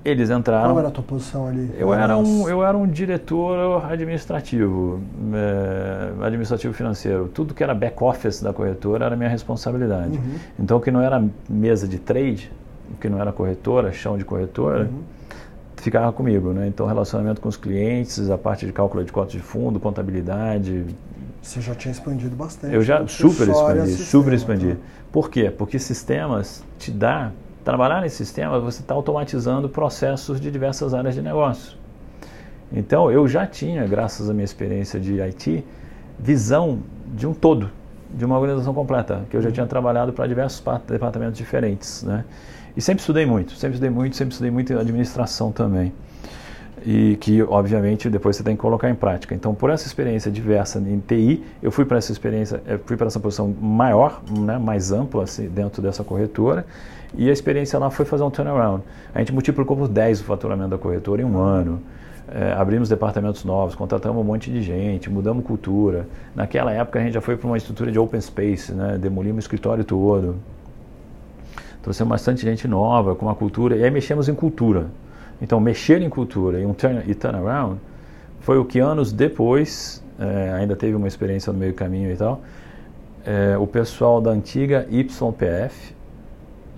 [0.04, 0.70] eles entraram.
[0.70, 1.70] Qual era a tua posição ali?
[1.76, 5.00] Eu era um, eu era um diretor administrativo,
[5.34, 7.28] é, administrativo financeiro.
[7.28, 10.16] Tudo que era back office da corretora era minha responsabilidade.
[10.16, 10.34] Uhum.
[10.58, 12.50] Então, o que não era mesa de trade,
[12.94, 15.02] o que não era corretora, chão de corretora, uhum.
[15.76, 16.66] ficava comigo, né?
[16.66, 20.86] Então, relacionamento com os clientes, a parte de cálculo de cotas de fundo, contabilidade.
[21.42, 22.74] Você já tinha expandido bastante.
[22.74, 24.74] Eu já super expandi, super expandi.
[24.74, 24.80] Tá?
[25.12, 25.50] Por quê?
[25.50, 27.32] Porque sistemas te dá
[27.64, 31.78] trabalhar nesse sistema, você está automatizando processos de diversas áreas de negócio.
[32.72, 35.64] Então, eu já tinha, graças à minha experiência de IT,
[36.18, 36.80] visão
[37.14, 37.70] de um todo,
[38.14, 42.24] de uma organização completa, que eu já tinha trabalhado para diversos departamentos diferentes, né?
[42.76, 45.92] E sempre estudei muito, sempre estudei muito, sempre estudei muito em administração também.
[46.84, 49.34] E que, obviamente, depois você tem que colocar em prática.
[49.34, 53.20] Então, por essa experiência diversa em TI, eu fui para essa experiência, fui para essa
[53.20, 56.64] posição maior, né, mais ampla assim, dentro dessa corretora.
[57.14, 58.82] E a experiência lá foi fazer um turnaround.
[59.14, 61.82] A gente multiplicou por 10 o faturamento da corretora em um ano.
[62.32, 66.06] É, abrimos departamentos novos, contratamos um monte de gente, mudamos cultura.
[66.34, 68.96] Naquela época a gente já foi para uma estrutura de open space, né?
[68.98, 70.36] demolimos o escritório todo.
[71.82, 74.86] Trouxemos bastante gente nova, com uma cultura, e aí mexemos em cultura.
[75.40, 77.80] Então, mexer em cultura e um turn, e turnaround
[78.40, 82.40] foi o que anos depois, é, ainda teve uma experiência no meio caminho e tal,
[83.24, 85.94] é, o pessoal da antiga YPF,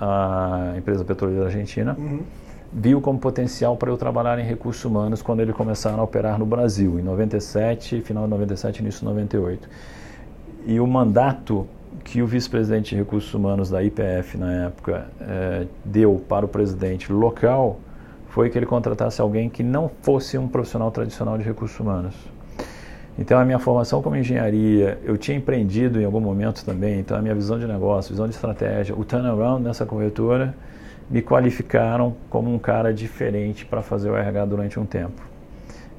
[0.01, 2.20] a empresa petroleira argentina, uhum.
[2.72, 6.46] viu como potencial para eu trabalhar em recursos humanos quando eles começaram a operar no
[6.46, 9.68] Brasil, em 97, final de 97, início de 98.
[10.66, 11.66] E o mandato
[12.05, 17.12] que o vice-presidente de recursos humanos da IPF na época é, deu para o presidente
[17.12, 17.79] local
[18.33, 22.14] foi que ele contratasse alguém que não fosse um profissional tradicional de recursos humanos.
[23.18, 27.21] Então, a minha formação como engenharia, eu tinha empreendido em algum momento também, então a
[27.21, 30.55] minha visão de negócio, visão de estratégia, o turnaround nessa corretora,
[31.11, 35.21] me qualificaram como um cara diferente para fazer o RH durante um tempo.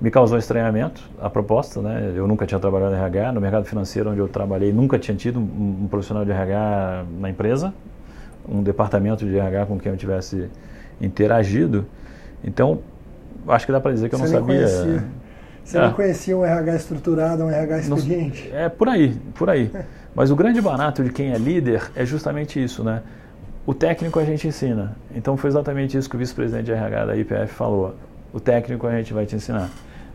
[0.02, 2.14] Me causou estranhamento a proposta, né?
[2.16, 5.40] Eu nunca tinha trabalhado em RH, no mercado financeiro onde eu trabalhei, nunca tinha tido
[5.40, 7.72] um, um profissional de RH na empresa,
[8.50, 10.50] um departamento de RH com quem eu tivesse
[11.00, 11.86] interagido.
[12.44, 12.80] Então,
[13.48, 14.68] acho que dá para dizer que eu Você não sabia.
[14.68, 15.04] Conhecia.
[15.64, 15.82] Você é.
[15.82, 18.52] não conhecia um RH estruturado, um RH experiente?
[18.54, 19.72] é por aí, por aí.
[20.14, 23.02] Mas o grande barato de quem é líder é justamente isso, né?
[23.66, 24.96] O técnico a gente ensina.
[25.16, 27.96] Então foi exatamente isso que o vice-presidente de RH da IPF falou.
[28.34, 29.70] O técnico a gente vai te ensinar.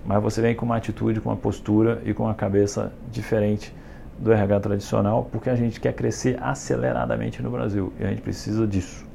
[0.04, 3.74] Mas você vem com uma atitude, com uma postura e com uma cabeça diferente
[4.18, 8.66] do RH tradicional, porque a gente quer crescer aceleradamente no Brasil e a gente precisa
[8.66, 9.07] disso.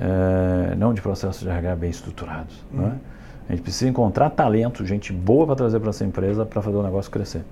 [0.00, 2.64] É, não de processos de RH bem estruturados.
[2.72, 2.82] Uhum.
[2.82, 2.98] Né?
[3.48, 6.82] A gente precisa encontrar talento, gente boa para trazer para essa empresa para fazer o
[6.82, 7.42] negócio crescer.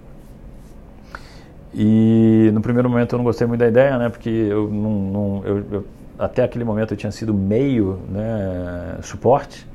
[1.74, 4.08] E no primeiro momento eu não gostei muito da ideia, né?
[4.08, 5.86] Porque eu não, não eu, eu,
[6.18, 9.66] até aquele momento eu tinha sido meio né, suporte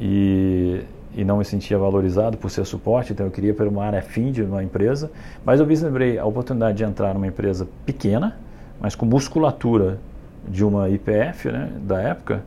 [0.00, 0.80] e,
[1.14, 4.30] e não me sentia valorizado por ser suporte, então eu queria para uma área fim
[4.30, 5.10] de uma empresa.
[5.44, 8.36] Mas eu vislumbrei a oportunidade de entrar numa empresa pequena,
[8.80, 9.98] mas com musculatura
[10.50, 12.42] de uma IPF, né, da época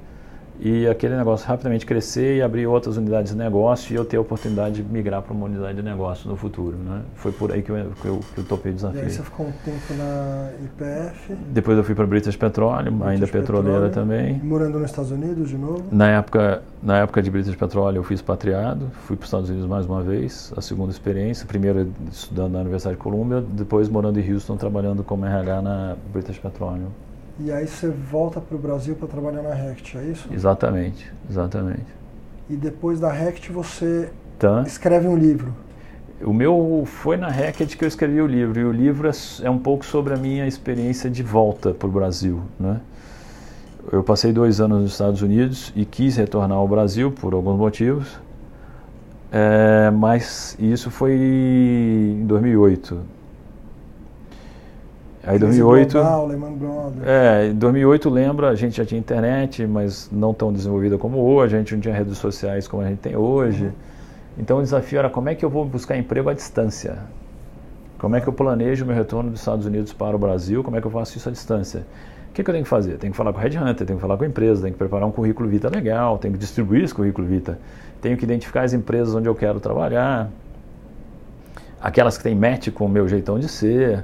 [0.63, 4.21] e aquele negócio rapidamente crescer e abrir outras unidades de negócio e eu ter a
[4.21, 6.77] oportunidade de migrar para uma unidade de negócio no futuro.
[6.77, 7.01] Né?
[7.15, 8.99] Foi por aí que eu, que eu, que eu topei o desafio.
[8.99, 11.33] E aí você ficou um tempo na IPF?
[11.49, 14.39] Depois eu fui para British Petroleum, British ainda petroleira também.
[14.43, 15.83] Morando nos Estados Unidos de novo?
[15.91, 19.67] Na época, na época de British Petroleum eu fui expatriado, fui para os Estados Unidos
[19.67, 24.31] mais uma vez, a segunda experiência, primeiro estudando na Universidade de Columbia, depois morando em
[24.31, 26.89] Houston, trabalhando como RH na British Petroleum.
[27.39, 30.27] E aí você volta para o Brasil para trabalhar na Rect, é isso?
[30.31, 31.85] Exatamente, exatamente.
[32.49, 34.63] E depois da Rect você tá.
[34.65, 35.53] escreve um livro.
[36.23, 39.11] O meu foi na Hackett que eu escrevi o livro e o livro é,
[39.43, 42.79] é um pouco sobre a minha experiência de volta para o Brasil, né?
[43.91, 48.19] Eu passei dois anos nos Estados Unidos e quis retornar ao Brasil por alguns motivos,
[49.31, 52.99] é, mas isso foi em 2008.
[55.23, 57.07] Aí 2008, Global, Lehman Brothers.
[57.07, 61.55] É, em 2008 lembra, a gente já tinha internet, mas não tão desenvolvida como hoje,
[61.55, 63.65] a gente não tinha redes sociais como a gente tem hoje.
[63.65, 63.71] Uhum.
[64.39, 66.97] Então o desafio era como é que eu vou buscar emprego à distância?
[67.99, 70.63] Como é que eu planejo meu retorno dos Estados Unidos para o Brasil?
[70.63, 71.85] Como é que eu faço isso à distância?
[72.31, 72.97] O que, que eu tenho que fazer?
[72.97, 75.07] Tenho que falar com o Headhunter, tenho que falar com a empresa, tenho que preparar
[75.07, 77.59] um currículo Vita legal, tenho que distribuir esse currículo Vita,
[78.01, 80.31] tenho que identificar as empresas onde eu quero trabalhar,
[81.79, 84.03] aquelas que têm match com o meu jeitão de ser,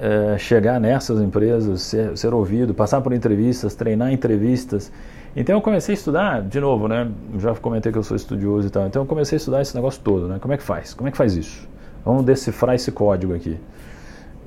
[0.00, 4.92] é, chegar nessas empresas, ser, ser ouvido, passar por entrevistas, treinar entrevistas.
[5.36, 7.10] Então eu comecei a estudar, de novo, né?
[7.38, 8.86] Já comentei que eu sou estudioso e tal.
[8.86, 10.38] Então eu comecei a estudar esse negócio todo, né?
[10.40, 10.94] Como é que faz?
[10.94, 11.68] Como é que faz isso?
[12.04, 13.58] Vamos decifrar esse código aqui.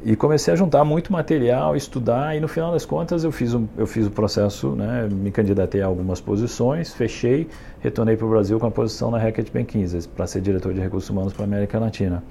[0.04, 3.68] E comecei a juntar muito material, estudar, e no final das contas eu fiz, um,
[3.78, 7.48] eu fiz o processo, né, me candidatei a algumas posições, fechei,
[7.80, 10.80] retornei para o Brasil com a posição na Hackett Ben 15, para ser diretor de
[10.80, 12.24] recursos humanos para a América Latina.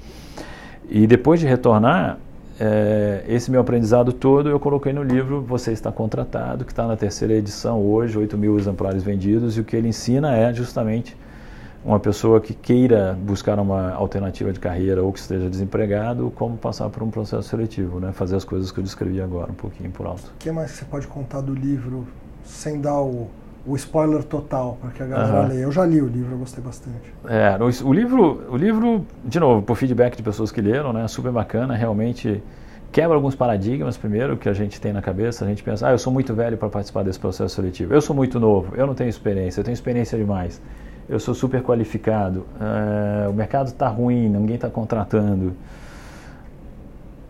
[0.89, 2.19] E depois de retornar,
[2.61, 6.95] é, esse meu aprendizado todo eu coloquei no livro Você Está Contratado, que está na
[6.95, 11.17] terceira edição hoje, 8 mil exemplares vendidos, e o que ele ensina é justamente
[11.83, 16.91] uma pessoa que queira buscar uma alternativa de carreira ou que esteja desempregado, como passar
[16.91, 18.13] por um processo seletivo, né?
[18.13, 20.31] fazer as coisas que eu descrevi agora, um pouquinho por alto.
[20.35, 22.07] O que mais você pode contar do livro,
[22.45, 23.31] sem dar o,
[23.67, 25.49] o spoiler total para que a galera uhum.
[25.49, 25.61] leia.
[25.61, 27.13] Eu já li o livro, eu gostei bastante.
[27.29, 31.07] É, o, o, livro, o livro, de novo, por feedback de pessoas que leram, né,
[31.09, 32.43] super bacana, realmente
[32.91, 35.45] quebra alguns paradigmas primeiro que a gente tem na cabeça.
[35.45, 37.95] A gente pensa, ah, eu sou muito velho para participar desse processo seletivo.
[37.95, 40.61] Eu sou muito novo, eu não tenho experiência, eu tenho experiência demais.
[41.09, 45.55] Eu sou super qualificado, uh, o mercado está ruim, ninguém está contratando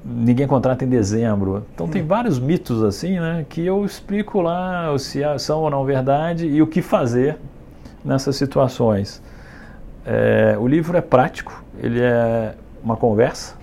[0.05, 1.65] ninguém contrata em dezembro.
[1.75, 2.07] Então tem hum.
[2.07, 6.67] vários mitos assim, né, que eu explico lá se são ou não verdade e o
[6.67, 7.37] que fazer
[8.05, 9.23] nessas situações.
[10.05, 13.60] É, o livro é prático, ele é uma conversa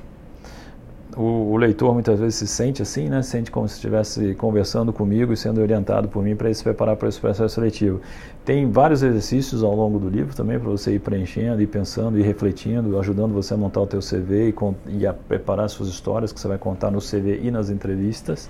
[1.18, 3.24] o, o, leitor muitas vezes se sente assim, né?
[3.24, 7.10] Sente como se estivesse conversando comigo e sendo orientado por mim para se preparar para
[7.10, 8.00] esse processo seletivo.
[8.46, 12.22] Tem vários exercícios ao longo do livro também para você ir preenchendo, ir pensando, ir
[12.22, 16.40] refletindo, ajudando você a montar o teu CV e, e a preparar suas histórias que
[16.40, 18.50] você vai contar no CV e nas entrevistas.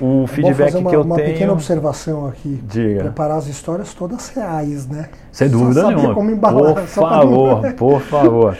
[0.00, 1.28] O é feedback uma, que eu uma tenho.
[1.28, 2.60] Uma pequena observação aqui.
[2.64, 3.02] Diga.
[3.02, 5.08] Preparar as histórias todas reais, né?
[5.30, 6.12] Sem dúvida nenhuma.
[6.12, 8.56] Como embalar, por favor, por favor.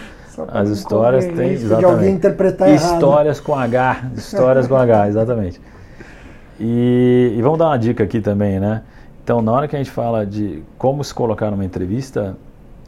[0.48, 1.84] As histórias têm exatamente.
[1.84, 3.46] alguém interpretar Histórias errado.
[3.46, 5.60] com H, histórias com H, exatamente.
[6.58, 8.82] E, e, vamos dar uma dica aqui também, né?
[9.22, 12.36] Então, na hora que a gente fala de como se colocar numa entrevista,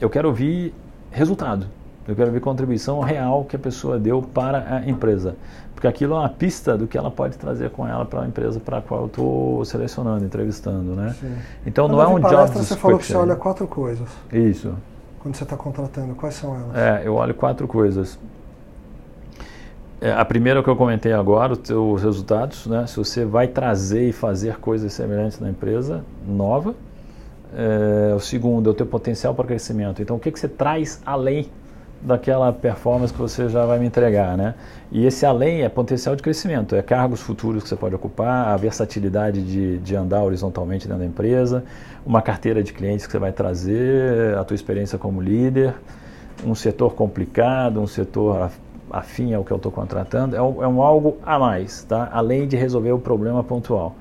[0.01, 0.75] eu quero ouvir
[1.11, 1.67] resultado.
[2.07, 5.37] Eu quero ver contribuição real que a pessoa deu para a empresa.
[5.75, 8.61] Porque aquilo é uma pista do que ela pode trazer com ela para a empresa
[8.61, 11.15] para a qual eu estou selecionando, entrevistando, né?
[11.19, 11.35] Sim.
[11.67, 12.63] Então Quando não é um job description.
[12.63, 14.09] Você falou que você olha quatro coisas.
[14.33, 14.75] Isso
[15.25, 16.15] quando você está contratando?
[16.15, 16.77] Quais são elas?
[16.77, 18.19] É, eu olho quatro coisas.
[19.99, 22.87] É, a primeira que eu comentei agora, os resultados, né?
[22.87, 26.75] Se você vai trazer e fazer coisas semelhantes na empresa nova.
[27.57, 30.03] É, o segundo é o teu potencial para crescimento.
[30.03, 31.49] Então, o que, que você traz além
[32.05, 34.55] daquela performance que você já vai me entregar, né?
[34.93, 38.57] E esse além é potencial de crescimento, é cargos futuros que você pode ocupar, a
[38.57, 41.64] versatilidade de, de andar horizontalmente dentro da empresa,
[42.05, 45.75] uma carteira de clientes que você vai trazer, a tua experiência como líder,
[46.45, 48.51] um setor complicado, um setor
[48.90, 52.11] afim ao que eu estou contratando, é um, é um algo a mais, tá?
[52.12, 53.97] Além de resolver o problema pontual.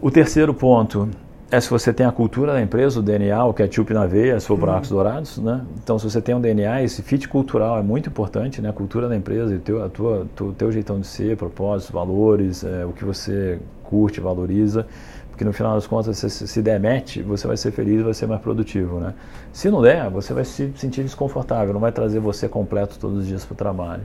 [0.00, 1.10] O terceiro ponto
[1.50, 4.46] é se você tem a cultura da empresa, o DNA, o ketchup na veia, se
[4.46, 4.60] for uhum.
[4.60, 5.66] buracos dourados, né?
[5.82, 8.68] Então, se você tem um DNA, esse fit cultural é muito importante, né?
[8.68, 12.62] A cultura da empresa, o teu, a tua, tu, teu jeitão de ser, propósitos, valores,
[12.62, 14.86] é, o que você curte, valoriza,
[15.28, 18.28] porque no final das contas, se, se der match, você vai ser feliz, vai ser
[18.28, 19.12] mais produtivo, né?
[19.52, 23.26] Se não der, você vai se sentir desconfortável, não vai trazer você completo todos os
[23.26, 24.02] dias para o trabalho.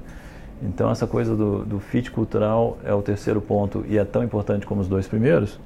[0.63, 4.65] Então, essa coisa do, do fit cultural é o terceiro ponto e é tão importante
[4.65, 5.59] como os dois primeiros.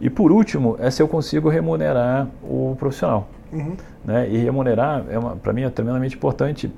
[0.00, 3.28] E por último, é se eu consigo remunerar o profissional.
[3.52, 3.76] Uhum.
[4.04, 4.28] Né?
[4.30, 6.72] E remunerar, é para mim, é tremendamente importante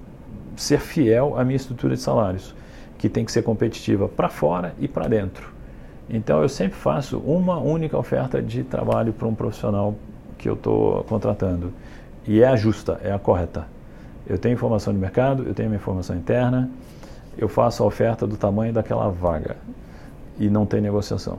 [0.57, 2.55] ser fiel à minha estrutura de salários,
[2.99, 5.53] que tem que ser competitiva para fora e para dentro.
[6.11, 9.95] Então eu sempre faço uma única oferta de trabalho para um profissional
[10.37, 11.73] que eu estou contratando.
[12.27, 13.67] E é a justa, é a correta.
[14.27, 16.71] Eu tenho informação de mercado, eu tenho minha informação interna,
[17.37, 19.57] eu faço a oferta do tamanho daquela vaga
[20.39, 21.39] e não tem negociação.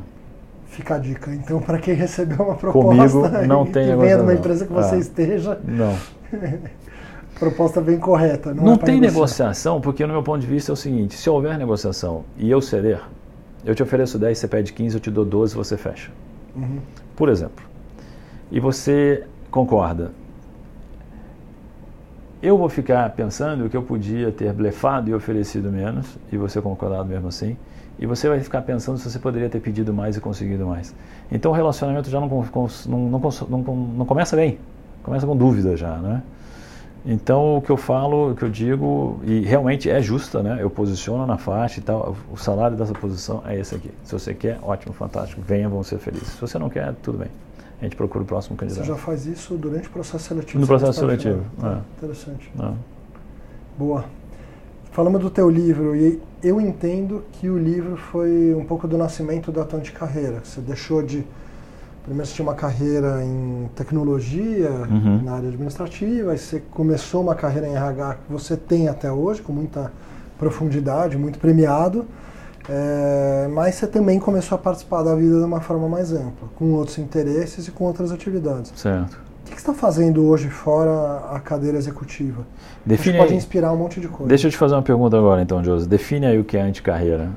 [0.74, 1.32] Fica a dica.
[1.32, 4.74] Então, para quem recebeu uma proposta Comigo, não tem que venha de uma empresa que
[4.74, 5.96] você ah, esteja, não.
[7.40, 8.56] proposta bem correta.
[8.56, 9.12] Não, não é tem negociar.
[9.14, 12.60] negociação, porque no meu ponto de vista é o seguinte: se houver negociação e eu
[12.60, 13.02] ceder,
[13.64, 16.10] eu te ofereço 10, você pede 15, eu te dou 12, você fecha.
[16.56, 16.80] Uhum.
[17.16, 17.64] Por exemplo.
[18.52, 20.12] E você concorda.
[22.42, 27.08] Eu vou ficar pensando que eu podia ter blefado e oferecido menos, e você concordado
[27.08, 27.56] mesmo assim,
[28.00, 30.94] e você vai ficar pensando se você poderia ter pedido mais e conseguido mais.
[31.32, 34.58] Então o relacionamento já não, não, não, não começa bem,
[35.02, 36.22] começa com dúvida já, né?
[37.06, 40.58] Então, o que eu falo, o que eu digo, e realmente é justa, né?
[40.62, 42.16] Eu posiciono na faixa e tal.
[42.32, 43.92] O salário dessa posição é esse aqui.
[44.06, 45.42] Se você quer, ótimo, fantástico.
[45.46, 46.30] Venha, vamos ser felizes.
[46.30, 47.28] Se você não quer, tudo bem.
[47.82, 48.86] A gente procura o próximo candidato.
[48.86, 50.60] Você já faz isso durante o processo seletivo?
[50.60, 51.44] No processo seletivo.
[51.62, 51.78] É.
[51.98, 52.50] Interessante.
[52.58, 52.72] É.
[53.78, 54.06] Boa.
[54.94, 59.52] Falando do teu livro, e eu entendo que o livro foi um pouco do nascimento
[59.52, 60.40] da tua de carreira.
[60.44, 61.26] Você deixou de
[62.04, 65.24] Primeiro você tinha uma carreira em tecnologia, uhum.
[65.24, 69.42] na área administrativa, aí você começou uma carreira em RH que você tem até hoje,
[69.42, 69.90] com muita
[70.38, 72.06] profundidade, muito premiado,
[72.68, 76.74] é, mas você também começou a participar da vida de uma forma mais ampla, com
[76.74, 78.74] outros interesses e com outras atividades.
[78.76, 79.18] Certo.
[79.46, 82.46] O que você está fazendo hoje fora a cadeira executiva?
[82.86, 84.28] Define pode inspirar um monte de coisa.
[84.28, 85.86] Deixa eu te fazer uma pergunta agora, então, José.
[85.86, 87.30] Define aí o que é anticarreira.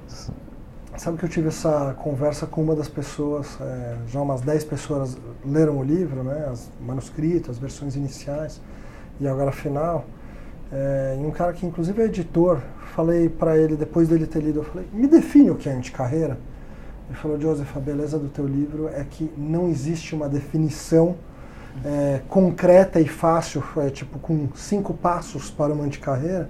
[0.97, 5.19] Sabe que eu tive essa conversa com uma das pessoas, é, já umas 10 pessoas
[5.45, 8.61] leram o livro, né, as manuscritos, as versões iniciais
[9.21, 10.07] e agora a final.
[10.73, 12.61] É, e um cara que inclusive é editor,
[12.95, 16.39] falei para ele, depois dele ter lido, eu falei, me define o que é anticarreira.
[17.09, 21.17] Ele falou, Joseph, a beleza do teu livro é que não existe uma definição
[21.85, 26.49] é, concreta e fácil, é, tipo com cinco passos para uma anticarreira,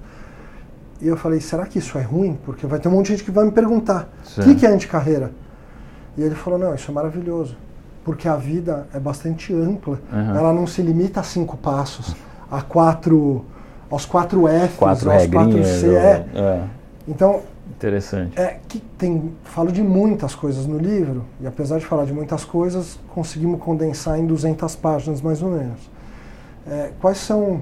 [1.01, 2.37] e eu falei, será que isso é ruim?
[2.43, 4.69] Porque vai ter um monte de gente que vai me perguntar, o que, que é
[4.69, 5.31] anticarreira?
[6.17, 7.55] E ele falou, não, isso é maravilhoso.
[8.03, 9.99] Porque a vida é bastante ampla.
[10.11, 10.35] Uhum.
[10.35, 12.15] Ela não se limita a cinco passos,
[12.49, 13.45] a quatro,
[13.91, 15.93] aos quatro Fs, quatro aos quatro C.
[15.93, 16.25] É.
[16.33, 16.63] é.
[17.07, 17.41] Então,
[17.77, 18.39] Interessante.
[18.39, 22.43] É que tem, falo de muitas coisas no livro, e apesar de falar de muitas
[22.43, 25.79] coisas, conseguimos condensar em 200 páginas mais ou menos.
[26.67, 27.61] É, quais são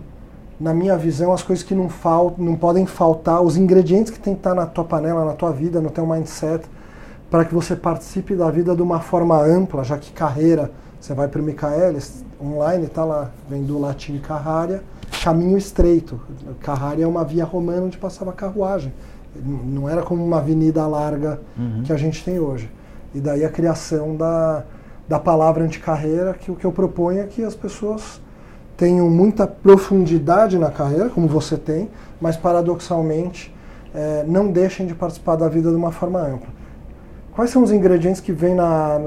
[0.59, 4.33] na minha visão, as coisas que não, faltam, não podem faltar, os ingredientes que tem
[4.33, 6.65] que estar na tua panela, na tua vida, no teu mindset,
[7.29, 11.27] para que você participe da vida de uma forma ampla, já que carreira, você vai
[11.27, 14.81] para o Michaelis, online, está lá, vem do latim carraria,
[15.25, 16.21] caminho estreito.
[16.59, 18.93] Carraria é uma via romana onde passava carruagem.
[19.43, 21.81] Não era como uma avenida larga uhum.
[21.83, 22.69] que a gente tem hoje.
[23.11, 24.63] E daí a criação da,
[25.09, 28.21] da palavra anticarreira, que o que eu proponho é que as pessoas
[28.77, 31.89] tenham muita profundidade na carreira, como você tem,
[32.21, 33.51] mas paradoxalmente
[33.95, 36.49] é, não deixem de participar da vida de uma forma ampla.
[37.33, 38.55] Quais são os ingredientes que vêm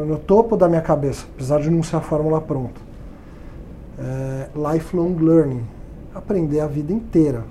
[0.05, 2.81] no topo da minha cabeça, apesar de não ser a fórmula pronta?
[4.01, 5.78] É, lifelong learning,
[6.15, 7.45] aprender a vida inteira.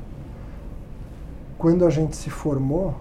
[1.58, 2.96] Quando a gente se formou,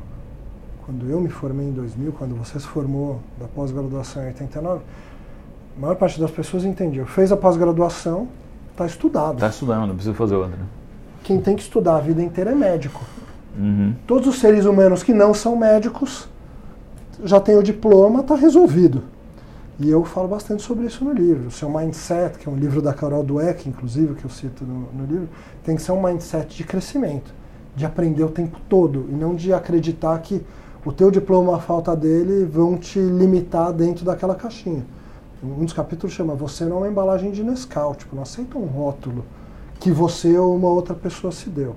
[0.84, 4.82] quando eu me formei em 2000, quando você se formou da pós-graduação em 89,
[5.76, 7.04] a maior parte das pessoas entendia.
[7.04, 8.28] Fez a pós-graduação,
[8.76, 9.36] Está estudado.
[9.36, 10.58] Está estudando, não precisa fazer outra.
[11.24, 13.00] Quem tem que estudar a vida inteira é médico.
[13.58, 13.94] Uhum.
[14.06, 16.28] Todos os seres humanos que não são médicos
[17.24, 19.02] já têm o diploma, está resolvido.
[19.78, 21.48] E eu falo bastante sobre isso no livro.
[21.48, 24.90] O seu mindset, que é um livro da Carol Dweck, inclusive, que eu cito no,
[24.92, 25.28] no livro,
[25.62, 27.34] tem que ser um mindset de crescimento,
[27.74, 30.42] de aprender o tempo todo e não de acreditar que
[30.84, 34.84] o teu diploma, a falta dele, vão te limitar dentro daquela caixinha.
[35.42, 38.64] Um dos capítulos chama Você não é uma embalagem de Nescau, tipo, não aceita um
[38.64, 39.24] rótulo
[39.78, 41.76] que você ou uma outra pessoa se deu.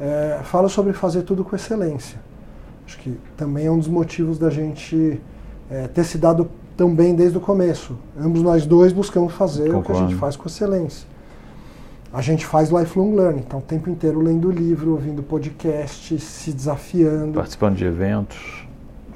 [0.00, 2.18] É, fala sobre fazer tudo com excelência.
[2.84, 5.20] Acho que também é um dos motivos da gente
[5.70, 7.96] é, ter se dado tão bem desde o começo.
[8.18, 9.80] Ambos nós dois buscamos fazer Concordo.
[9.80, 11.06] o que a gente faz com excelência.
[12.12, 17.34] A gente faz lifelong learning, então o tempo inteiro lendo livro, ouvindo podcast, se desafiando.
[17.34, 18.62] Participando de eventos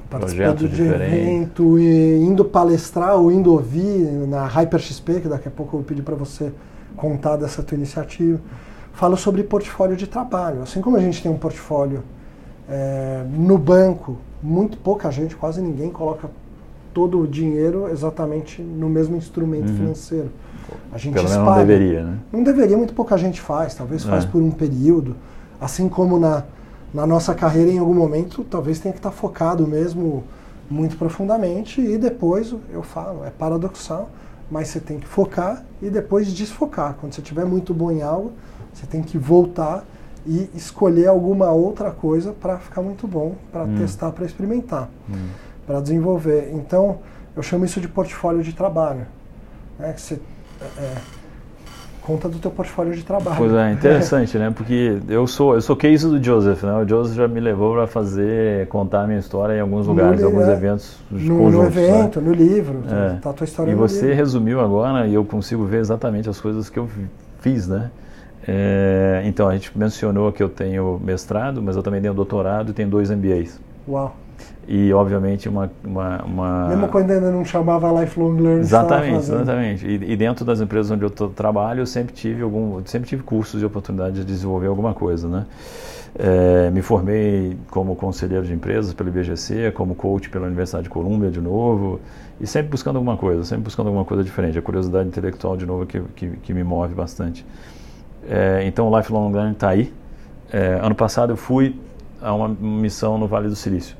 [0.09, 5.51] participando de evento, e indo palestrar ou indo ouvir na Hyper XP, que daqui a
[5.51, 6.51] pouco eu vou pedir para você
[6.95, 8.39] contar dessa tua iniciativa.
[8.93, 10.61] Falo sobre portfólio de trabalho.
[10.63, 12.03] Assim como a gente tem um portfólio
[12.69, 16.29] é, no banco, muito pouca gente, quase ninguém coloca
[16.97, 19.75] todo o dinheiro exatamente no mesmo instrumento uhum.
[19.75, 20.31] financeiro.
[20.91, 22.17] A gente Pelo menos não deveria, né?
[22.33, 24.27] Não deveria, muito pouca gente faz, talvez faz é.
[24.27, 25.15] por um período.
[25.61, 26.43] Assim como na,
[26.91, 30.23] na nossa carreira, em algum momento, talvez tenha que estar focado mesmo
[30.67, 34.09] muito profundamente e depois, eu falo, é paradoxal,
[34.49, 36.95] mas você tem que focar e depois desfocar.
[36.99, 38.31] Quando você estiver muito bom em algo,
[38.73, 39.85] você tem que voltar
[40.25, 43.75] e escolher alguma outra coisa para ficar muito bom, para hum.
[43.77, 45.27] testar, para experimentar, hum.
[45.67, 46.49] Para desenvolver.
[46.53, 46.99] Então,
[47.35, 49.05] eu chamo isso de portfólio de trabalho.
[49.77, 49.93] Né?
[49.93, 50.19] Que você,
[50.61, 50.95] é, é
[52.01, 53.35] conta do teu portfólio de trabalho.
[53.37, 54.49] Pois é, interessante, né?
[54.55, 56.73] Porque eu sou eu sou case do Joseph, né?
[56.77, 60.27] O Joseph já me levou para fazer contar a minha história em alguns lugares, no,
[60.27, 62.29] alguns é, eventos no, no evento, né?
[62.29, 63.19] no livro, é.
[63.19, 63.69] tá a tua história.
[63.69, 64.15] E você livro.
[64.15, 66.87] resumiu agora e eu consigo ver exatamente as coisas que eu
[67.41, 67.91] fiz, né?
[68.47, 72.73] É, então a gente mencionou que eu tenho mestrado, mas eu também tenho doutorado e
[72.73, 73.59] tenho dois MBAs.
[73.85, 74.15] Uau
[74.67, 79.87] e obviamente uma, uma, uma, mesmo quando ainda não chamava lifelong learning exatamente exatamente.
[79.87, 83.61] E, e, dentro das empresas onde eu trabalho eu sempre tive algum sempre tive cursos
[83.61, 85.45] e oportunidade de desenvolver alguma coisa né?
[86.19, 91.31] É, me formei como conselheiro de empresas pelo IBGC como coach pela Universidade de Colômbia
[91.31, 92.01] de novo
[92.41, 94.57] e sempre buscando alguma coisa sempre buscando alguma coisa diferente.
[94.57, 97.45] A curiosidade intelectual de novo que, que, que me move bastante.
[98.27, 99.93] É, então o lifelong learning está aí.
[100.51, 101.79] É, ano passado eu fui
[102.21, 103.95] a uma missão no Vale do Silício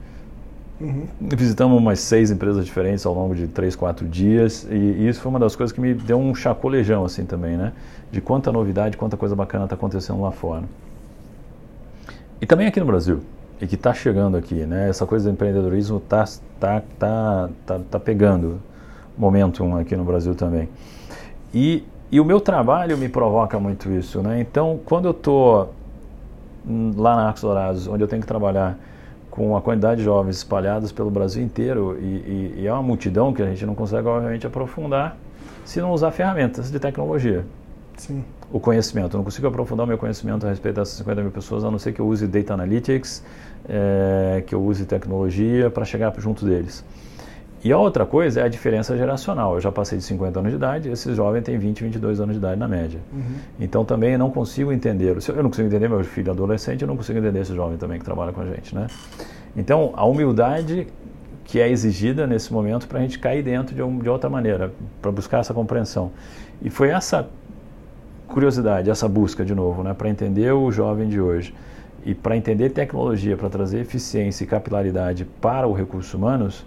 [0.80, 1.07] Uhum.
[1.19, 5.39] Visitamos umas seis empresas diferentes ao longo de três, quatro dias e, isso foi uma
[5.39, 7.73] das coisas que me deu um chacolejão assim também, né?
[8.11, 10.63] De quanta novidade, quanta coisa bacana está acontecendo lá fora.
[12.39, 13.21] E também aqui no Brasil,
[13.59, 14.88] e que está chegando aqui, né?
[14.88, 16.25] Essa coisa do empreendedorismo está
[16.59, 18.59] tá, tá, tá, tá pegando
[19.17, 20.69] momentum aqui no Brasil também.
[21.51, 24.39] E, e o meu trabalho me provoca muito isso, né?
[24.39, 25.73] Então, quando eu estou
[26.95, 28.78] lá na Arcos Dourados, onde eu tenho que trabalhar
[29.38, 33.31] com a quantidade de jovens espalhados pelo Brasil inteiro e, e, e, é uma multidão
[33.31, 35.15] que a gente não consegue, obviamente, aprofundar
[35.63, 37.45] se não usar ferramentas de tecnologia.
[37.95, 38.23] Sim.
[38.51, 39.15] O conhecimento.
[39.15, 41.77] Eu não consigo aprofundar o meu conhecimento a respeito dessas 50 mil pessoas, a não
[41.77, 43.23] ser que eu use Data Analytics,
[43.69, 46.83] é, que eu use tecnologia para chegar junto deles.
[47.64, 49.55] E a outra coisa é a diferença geracional.
[49.55, 52.39] Eu já passei de 50 anos de idade, esse jovem tem 20, 22 anos de
[52.39, 52.99] idade na média.
[53.12, 53.22] Uhum.
[53.60, 57.18] Então também não consigo entender, eu não consigo entender meu filho adolescente, eu não consigo
[57.18, 58.88] entender esse jovem também que trabalha com a gente, né?
[59.55, 60.88] Então a humildade
[61.47, 64.72] que é exigida nesse momento para a gente cair dentro de, um, de outra maneira,
[65.01, 66.12] para buscar essa compreensão.
[66.62, 67.28] E foi essa
[68.28, 71.55] curiosidade, essa busca de novo, né, para entender o jovem de hoje
[72.05, 76.66] e para entender tecnologia, para trazer eficiência e capilaridade para os recursos humanos,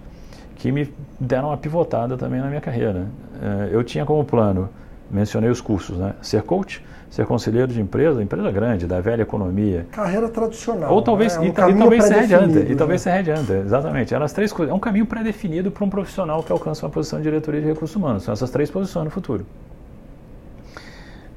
[0.61, 3.07] que me deram uma pivotada também na minha carreira.
[3.43, 4.69] É, eu tinha como plano,
[5.11, 6.13] mencionei os cursos, né?
[6.21, 9.87] Ser coach, ser conselheiro de empresa, empresa grande, da velha economia.
[9.91, 10.93] Carreira tradicional.
[10.93, 11.41] Ou talvez, né?
[11.41, 12.71] um e, e, talvez ser headhunter, né?
[12.71, 14.15] e talvez ser headhunter, exatamente.
[14.15, 14.71] Eram as três coisas.
[14.71, 17.97] É um caminho pré-definido para um profissional que alcança uma posição de diretoria de recursos
[17.97, 18.25] humanos.
[18.25, 19.47] São essas três posições no futuro.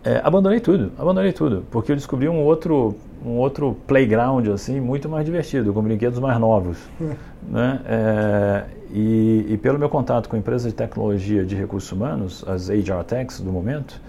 [0.03, 5.07] É, abandonei tudo, abandonei tudo, porque eu descobri um outro, um outro playground assim muito
[5.07, 6.77] mais divertido, com brinquedos mais novos,
[7.47, 7.81] né?
[7.85, 13.03] É, e, e, pelo meu contato com empresas de tecnologia de recursos humanos, as HR
[13.07, 13.99] Techs do momento,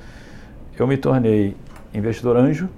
[0.79, 1.57] eu me tornei
[1.95, 2.69] investidor anjo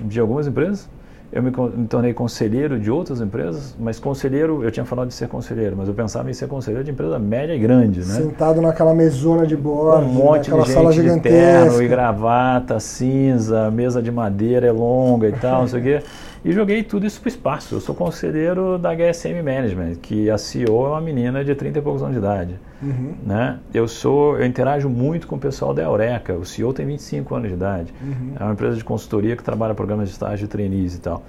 [0.00, 0.88] de algumas empresas
[1.36, 5.28] eu me, me, tornei conselheiro de outras empresas, mas conselheiro, eu tinha falado de ser
[5.28, 8.06] conselheiro, mas eu pensava em ser conselheiro de empresa média e grande, né?
[8.06, 14.00] Sentado naquela mesona de bordo, um monte de gente de terno e gravata, cinza, mesa
[14.00, 16.02] de madeira é longa e tal, não sei o quê.
[16.46, 17.74] E joguei tudo isso para o espaço.
[17.74, 21.82] Eu sou conselheiro da HSM Management, que a CEO é uma menina de 30 e
[21.82, 22.54] poucos anos de idade.
[22.80, 23.16] Uhum.
[23.26, 23.58] Né?
[23.74, 26.34] Eu sou, eu interajo muito com o pessoal da Eureka.
[26.34, 27.92] O CEO tem 25 anos de idade.
[28.00, 28.34] Uhum.
[28.38, 31.24] É uma empresa de consultoria que trabalha programas de estágio de trainees e tal.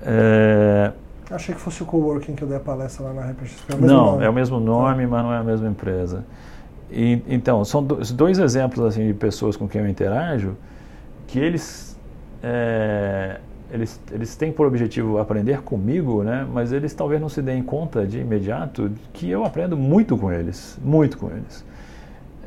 [0.00, 0.92] É...
[1.30, 3.74] Achei que fosse o coworking que eu dei a palestra lá na RepaxXP.
[3.74, 4.24] É não, nome.
[4.24, 6.24] é o mesmo nome, mas não é a mesma empresa.
[6.90, 10.56] E, então, são dois exemplos assim de pessoas com quem eu interajo
[11.26, 11.88] que eles
[12.42, 13.37] é,
[13.70, 16.46] eles, eles têm por objetivo aprender comigo, né?
[16.50, 20.78] mas eles talvez não se deem conta de imediato que eu aprendo muito com eles,
[20.82, 21.64] muito com eles.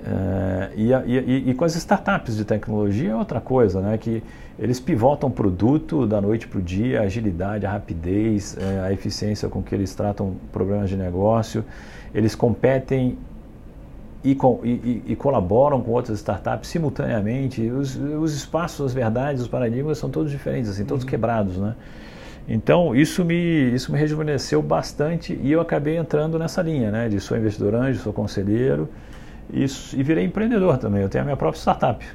[0.03, 3.99] É, e, e, e, com as startups de tecnologia é outra coisa, né?
[3.99, 4.23] que
[4.57, 8.91] eles pivotam o produto da noite para o dia, a agilidade, a rapidez, é, a
[8.91, 11.63] eficiência com que eles tratam problemas de negócio,
[12.15, 13.17] eles competem
[14.23, 17.61] e, e, e, colaboram com outras startups simultaneamente.
[17.69, 21.09] Os, os, espaços, as verdades, os paradigmas são todos diferentes, assim, todos uhum.
[21.09, 21.75] quebrados, né?
[22.47, 27.09] Então isso me isso me rejuvenesceu bastante e eu acabei entrando nessa linha, né?
[27.09, 28.89] De sou investidor anjo, sou conselheiro
[29.51, 31.01] e, e virei empreendedor também.
[31.01, 32.05] Eu tenho a minha própria startup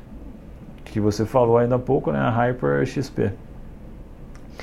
[0.85, 2.19] que você falou ainda há pouco, né?
[2.19, 3.33] A Hyper XP.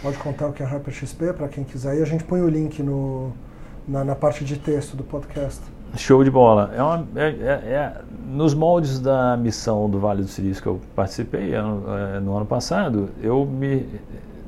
[0.02, 1.98] Pode contar o que é a Hyper XP para quem quiser.
[1.98, 3.32] E a gente põe o link no,
[3.88, 5.62] na, na parte de texto do podcast.
[5.96, 6.72] Show de bola.
[6.76, 7.94] É uma, é, é, é,
[8.28, 11.84] nos moldes da missão do Vale do Silício que eu participei ano,
[12.16, 13.86] é, no ano passado, eu me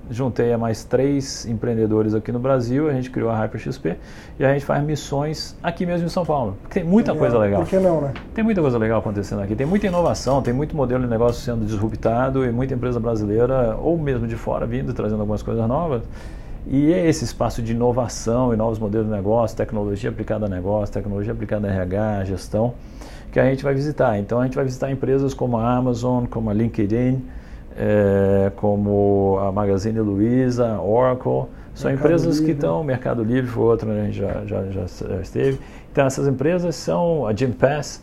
[0.09, 3.95] juntei a mais três empreendedores aqui no Brasil, a gente criou a HyperXP
[4.39, 6.57] e a gente faz missões aqui mesmo em São Paulo.
[6.69, 7.61] Tem muita coisa legal.
[7.61, 8.13] Por que não, né?
[8.33, 11.65] Tem muita coisa legal acontecendo aqui, tem muita inovação, tem muito modelo de negócio sendo
[11.65, 16.03] disruptado e muita empresa brasileira, ou mesmo de fora, vindo trazendo algumas coisas novas.
[16.67, 20.93] E é esse espaço de inovação e novos modelos de negócio, tecnologia aplicada a negócio,
[20.93, 22.73] tecnologia aplicada a RH, gestão,
[23.31, 24.17] que a gente vai visitar.
[24.17, 27.23] Então a gente vai visitar empresas como a Amazon, como a LinkedIn,
[27.77, 32.45] é, como a Magazine Luiza, Oracle, são Mercado empresas Livre.
[32.45, 35.59] que estão, Mercado Livre foi outra, né, a gente já, já, já, esteve.
[35.91, 38.01] Então essas empresas são a Gympass,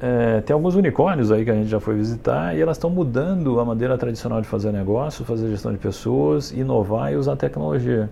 [0.00, 3.60] é, tem alguns unicórnios aí que a gente já foi visitar e elas estão mudando
[3.60, 8.08] a maneira tradicional de fazer negócio, fazer gestão de pessoas, inovar e usar tecnologia.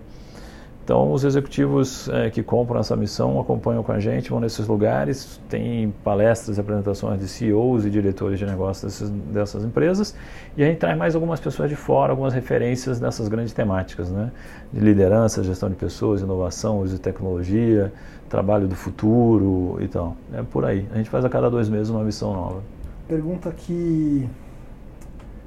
[0.89, 5.39] Então, os executivos é, que compram essa missão acompanham com a gente, vão nesses lugares,
[5.47, 10.15] tem palestras e apresentações de CEOs e diretores de negócios dessas, dessas, empresas,
[10.57, 14.31] e a gente traz mais algumas pessoas de fora, algumas referências dessas grandes temáticas, né?
[14.73, 17.93] de liderança, gestão de pessoas, inovação, uso de tecnologia,
[18.27, 20.17] trabalho do futuro e tal.
[20.33, 20.87] É por aí.
[20.91, 22.63] A gente faz a cada dois meses uma missão nova.
[23.07, 24.27] Pergunta que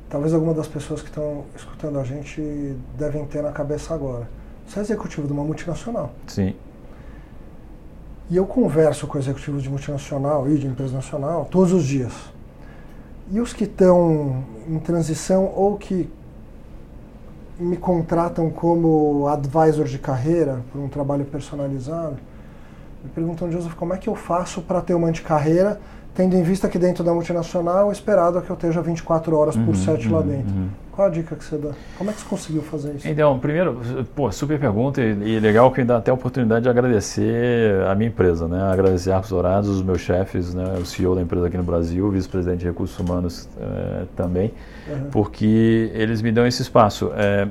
[0.08, 4.40] talvez alguma das pessoas que estão escutando a gente devem ter na cabeça agora
[4.72, 6.12] você é executivo de uma multinacional.
[6.26, 6.54] Sim.
[8.30, 12.14] E eu converso com executivos de multinacional e de empresa nacional todos os dias.
[13.30, 16.08] E os que estão em transição ou que
[17.58, 22.16] me contratam como advisor de carreira por um trabalho personalizado,
[23.04, 25.78] me perguntam, Joseph, como é que eu faço para ter uma anticarreira
[26.14, 29.74] tendo em vista que dentro da multinacional é esperado que eu esteja 24 horas por
[29.74, 30.54] 7 uhum, lá uhum, dentro.
[30.54, 30.68] Uhum.
[30.92, 31.70] Qual a dica que você dá?
[31.96, 33.08] Como é que você conseguiu fazer isso?
[33.08, 33.80] Então, primeiro,
[34.14, 37.94] pô, super pergunta e, e legal que me dá até a oportunidade de agradecer a
[37.94, 38.62] minha empresa, né?
[38.70, 40.74] Agradecer a Arcos Dourados, os meus chefes, né?
[40.78, 44.52] o CEO da empresa aqui no Brasil, o vice-presidente de recursos humanos é, também,
[44.86, 45.08] uhum.
[45.10, 47.10] porque eles me dão esse espaço.
[47.16, 47.48] É,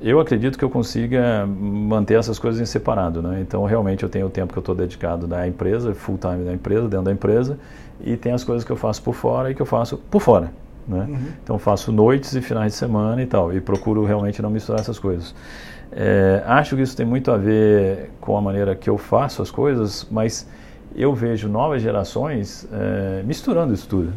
[0.00, 3.40] eu acredito que eu consiga manter essas coisas em separado, né?
[3.40, 6.52] Então, realmente, eu tenho o tempo que eu estou dedicado na empresa, full time da
[6.52, 7.58] empresa, dentro da empresa,
[8.00, 10.52] e tem as coisas que eu faço por fora e que eu faço por fora.
[10.86, 11.06] Né?
[11.08, 11.18] Uhum.
[11.42, 14.98] Então faço noites e finais de semana e tal, e procuro realmente não misturar essas
[14.98, 15.34] coisas.
[15.92, 19.50] É, acho que isso tem muito a ver com a maneira que eu faço as
[19.50, 20.48] coisas, mas
[20.94, 24.12] eu vejo novas gerações é, misturando isso tudo.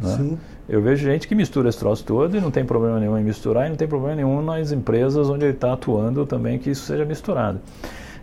[0.00, 0.36] Né?
[0.68, 3.66] Eu vejo gente que mistura esse troço todo e não tem problema nenhum em misturar,
[3.66, 7.04] e não tem problema nenhum nas empresas onde ele está atuando também que isso seja
[7.04, 7.60] misturado.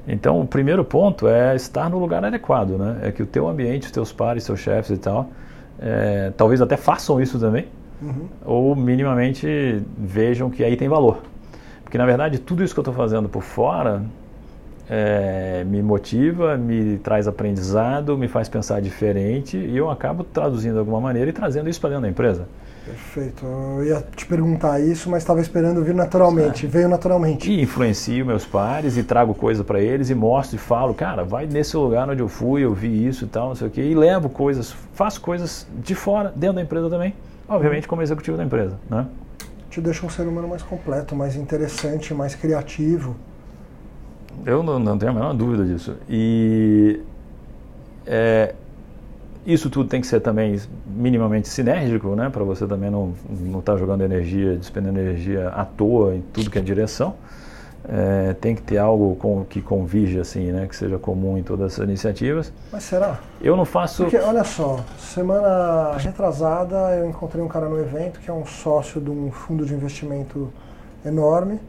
[0.08, 2.98] Então, o primeiro ponto é estar no lugar adequado, né?
[3.04, 5.30] É que o teu ambiente, os teus pares, seus chefes e tal,
[5.80, 7.68] é, talvez até façam isso também,
[8.02, 8.28] uhum.
[8.44, 11.20] ou minimamente vejam que aí tem valor.
[11.84, 14.02] Porque, na verdade, tudo isso que eu estou fazendo por fora
[14.94, 20.80] é, me motiva, me traz aprendizado, me faz pensar diferente e eu acabo traduzindo de
[20.80, 22.46] alguma maneira e trazendo isso para dentro da empresa.
[22.86, 23.46] Perfeito.
[23.46, 26.68] Eu ia te perguntar isso, mas estava esperando vir naturalmente.
[26.68, 27.50] Veio naturalmente.
[27.50, 31.46] E influencio meus pares e trago coisa para eles e mostro e falo, cara, vai
[31.46, 33.82] nesse lugar onde eu fui, eu vi isso e tal, não sei o quê.
[33.82, 37.14] E levo coisas, faço coisas de fora, dentro da empresa também.
[37.48, 39.06] Obviamente como executivo da empresa, né?
[39.70, 43.16] Te deixa um ser humano mais completo, mais interessante, mais criativo.
[44.46, 45.96] Eu não, não tenho a menor dúvida disso.
[46.10, 47.00] E
[48.06, 48.56] é,
[49.46, 52.30] isso tudo tem que ser também minimamente sinérgico, né?
[52.30, 56.50] Para você também não não estar tá jogando energia, despendendo energia à toa em tudo
[56.50, 57.16] que é direção.
[57.90, 60.68] É, tem que ter algo com, que convige assim, né?
[60.68, 62.54] Que seja comum em todas essas iniciativas.
[62.72, 63.20] Mas será?
[63.42, 64.04] Eu não faço.
[64.04, 69.02] Porque olha só, semana retrasada eu encontrei um cara no evento que é um sócio
[69.02, 70.54] de um fundo de investimento
[71.04, 71.60] enorme.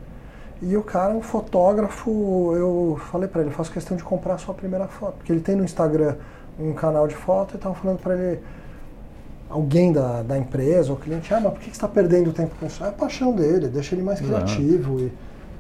[0.63, 4.39] E o cara, um fotógrafo, eu falei para ele, eu faço questão de comprar a
[4.39, 6.15] sua primeira foto, porque ele tem no Instagram
[6.57, 8.41] um canal de foto e estava falando para ele,
[9.51, 12.67] alguém da, da empresa, o cliente, ah, mas por que você está perdendo tempo com
[12.67, 12.85] isso?
[12.85, 15.01] É a paixão dele, deixa ele mais criativo.
[15.01, 15.13] E,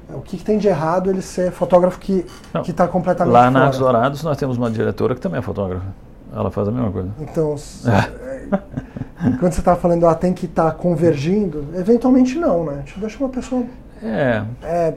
[0.08, 2.24] é, o que, que, tem de errado ele ser fotógrafo que
[2.68, 3.64] está completamente Lá fora?
[3.64, 5.86] na Dourados nós temos uma diretora que também é fotógrafa.
[6.32, 7.10] Ela faz a mesma coisa.
[7.18, 7.56] Então,
[7.90, 9.32] é.
[9.40, 12.74] quando você está falando, ah, tem que estar tá convergindo, eventualmente não, né?
[12.74, 13.64] A gente deixa uma pessoa...
[14.02, 14.44] É...
[14.62, 14.94] é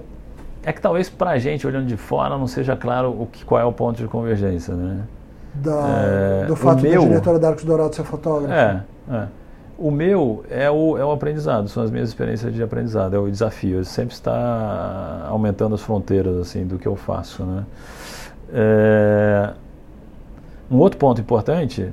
[0.67, 3.61] é que talvez para a gente, olhando de fora, não seja claro o que, qual
[3.61, 5.03] é o ponto de convergência, né?
[5.55, 8.53] da, é, do fato meu, da diretora da Arcos Dourado ser fotógrafa?
[8.53, 9.27] É, é.
[9.77, 13.29] O meu é o, é o aprendizado, são as minhas experiências de aprendizado, é o
[13.29, 13.79] desafio.
[13.79, 17.65] Eu sempre está aumentando as fronteiras assim do que eu faço, né?
[18.53, 19.53] É,
[20.71, 21.91] um outro ponto importante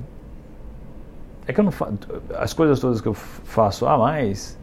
[1.45, 1.73] é que eu não
[2.37, 4.57] as coisas todas que eu faço a mais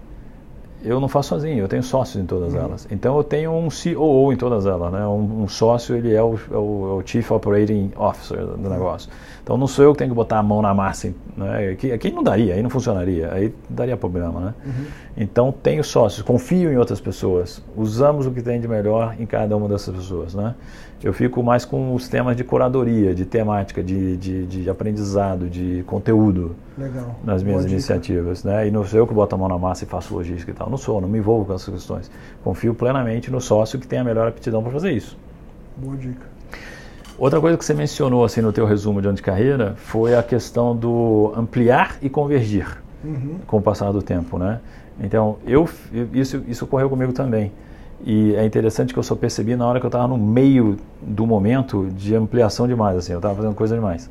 [0.83, 2.61] eu não faço sozinho, eu tenho sócios em todas uhum.
[2.61, 2.87] elas.
[2.91, 5.07] Então eu tenho um COO em todas elas, né?
[5.07, 8.71] Um, um sócio ele é o, é o, é o, Chief Operating Officer do uhum.
[8.71, 9.11] negócio.
[9.43, 11.71] Então não sou eu que tenho que botar a mão na massa, né?
[11.71, 14.55] Aqui, aqui não daria, aí não funcionaria, aí daria problema, né?
[14.65, 14.85] Uhum.
[15.17, 19.57] Então tenho sócios, confio em outras pessoas, usamos o que tem de melhor em cada
[19.57, 20.55] uma dessas pessoas, né?
[21.03, 25.83] Eu fico mais com os temas de curadoria, de temática, de, de, de aprendizado, de
[25.87, 27.19] conteúdo Legal.
[27.25, 28.45] nas minhas Boa iniciativas.
[28.45, 28.69] Né?
[28.69, 30.69] E não sou eu que boto a mão na massa e faço logística e tal.
[30.69, 32.11] Não sou, não me envolvo com essas questões.
[32.45, 35.17] Confio plenamente no sócio que tem a melhor aptidão para fazer isso.
[35.79, 36.27] Boa dica.
[37.21, 40.23] Outra coisa que você mencionou assim no teu resumo de ano de carreira foi a
[40.23, 43.37] questão do ampliar e convergir uhum.
[43.47, 44.59] com o passar do tempo, né?
[44.99, 45.69] Então, eu,
[46.15, 47.53] isso, isso ocorreu comigo também.
[48.07, 51.27] E é interessante que eu só percebi na hora que eu estava no meio do
[51.27, 54.09] momento de ampliação demais, assim, eu estava fazendo coisa demais.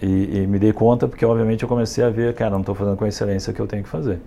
[0.00, 2.96] E, e, me dei conta porque, obviamente, eu comecei a ver, cara, não estou fazendo
[2.96, 4.20] com a excelência que eu tenho que fazer.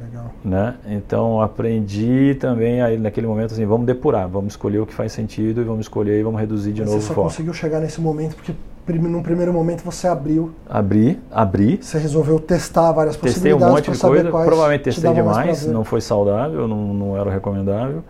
[0.00, 0.32] Legal.
[0.44, 0.74] Né?
[0.86, 5.60] Então, aprendi também, aí, naquele momento, assim, vamos depurar, vamos escolher o que faz sentido
[5.60, 8.36] e vamos escolher e vamos reduzir de Mas novo Você só conseguiu chegar nesse momento
[8.36, 8.54] porque
[8.92, 10.50] num primeiro momento você abriu.
[10.68, 11.78] Abri, abri.
[11.80, 13.86] Você resolveu testar várias testei possibilidades.
[13.86, 18.04] Testei um monte de coisa, provavelmente testei demais, não foi saudável, não, não era recomendável.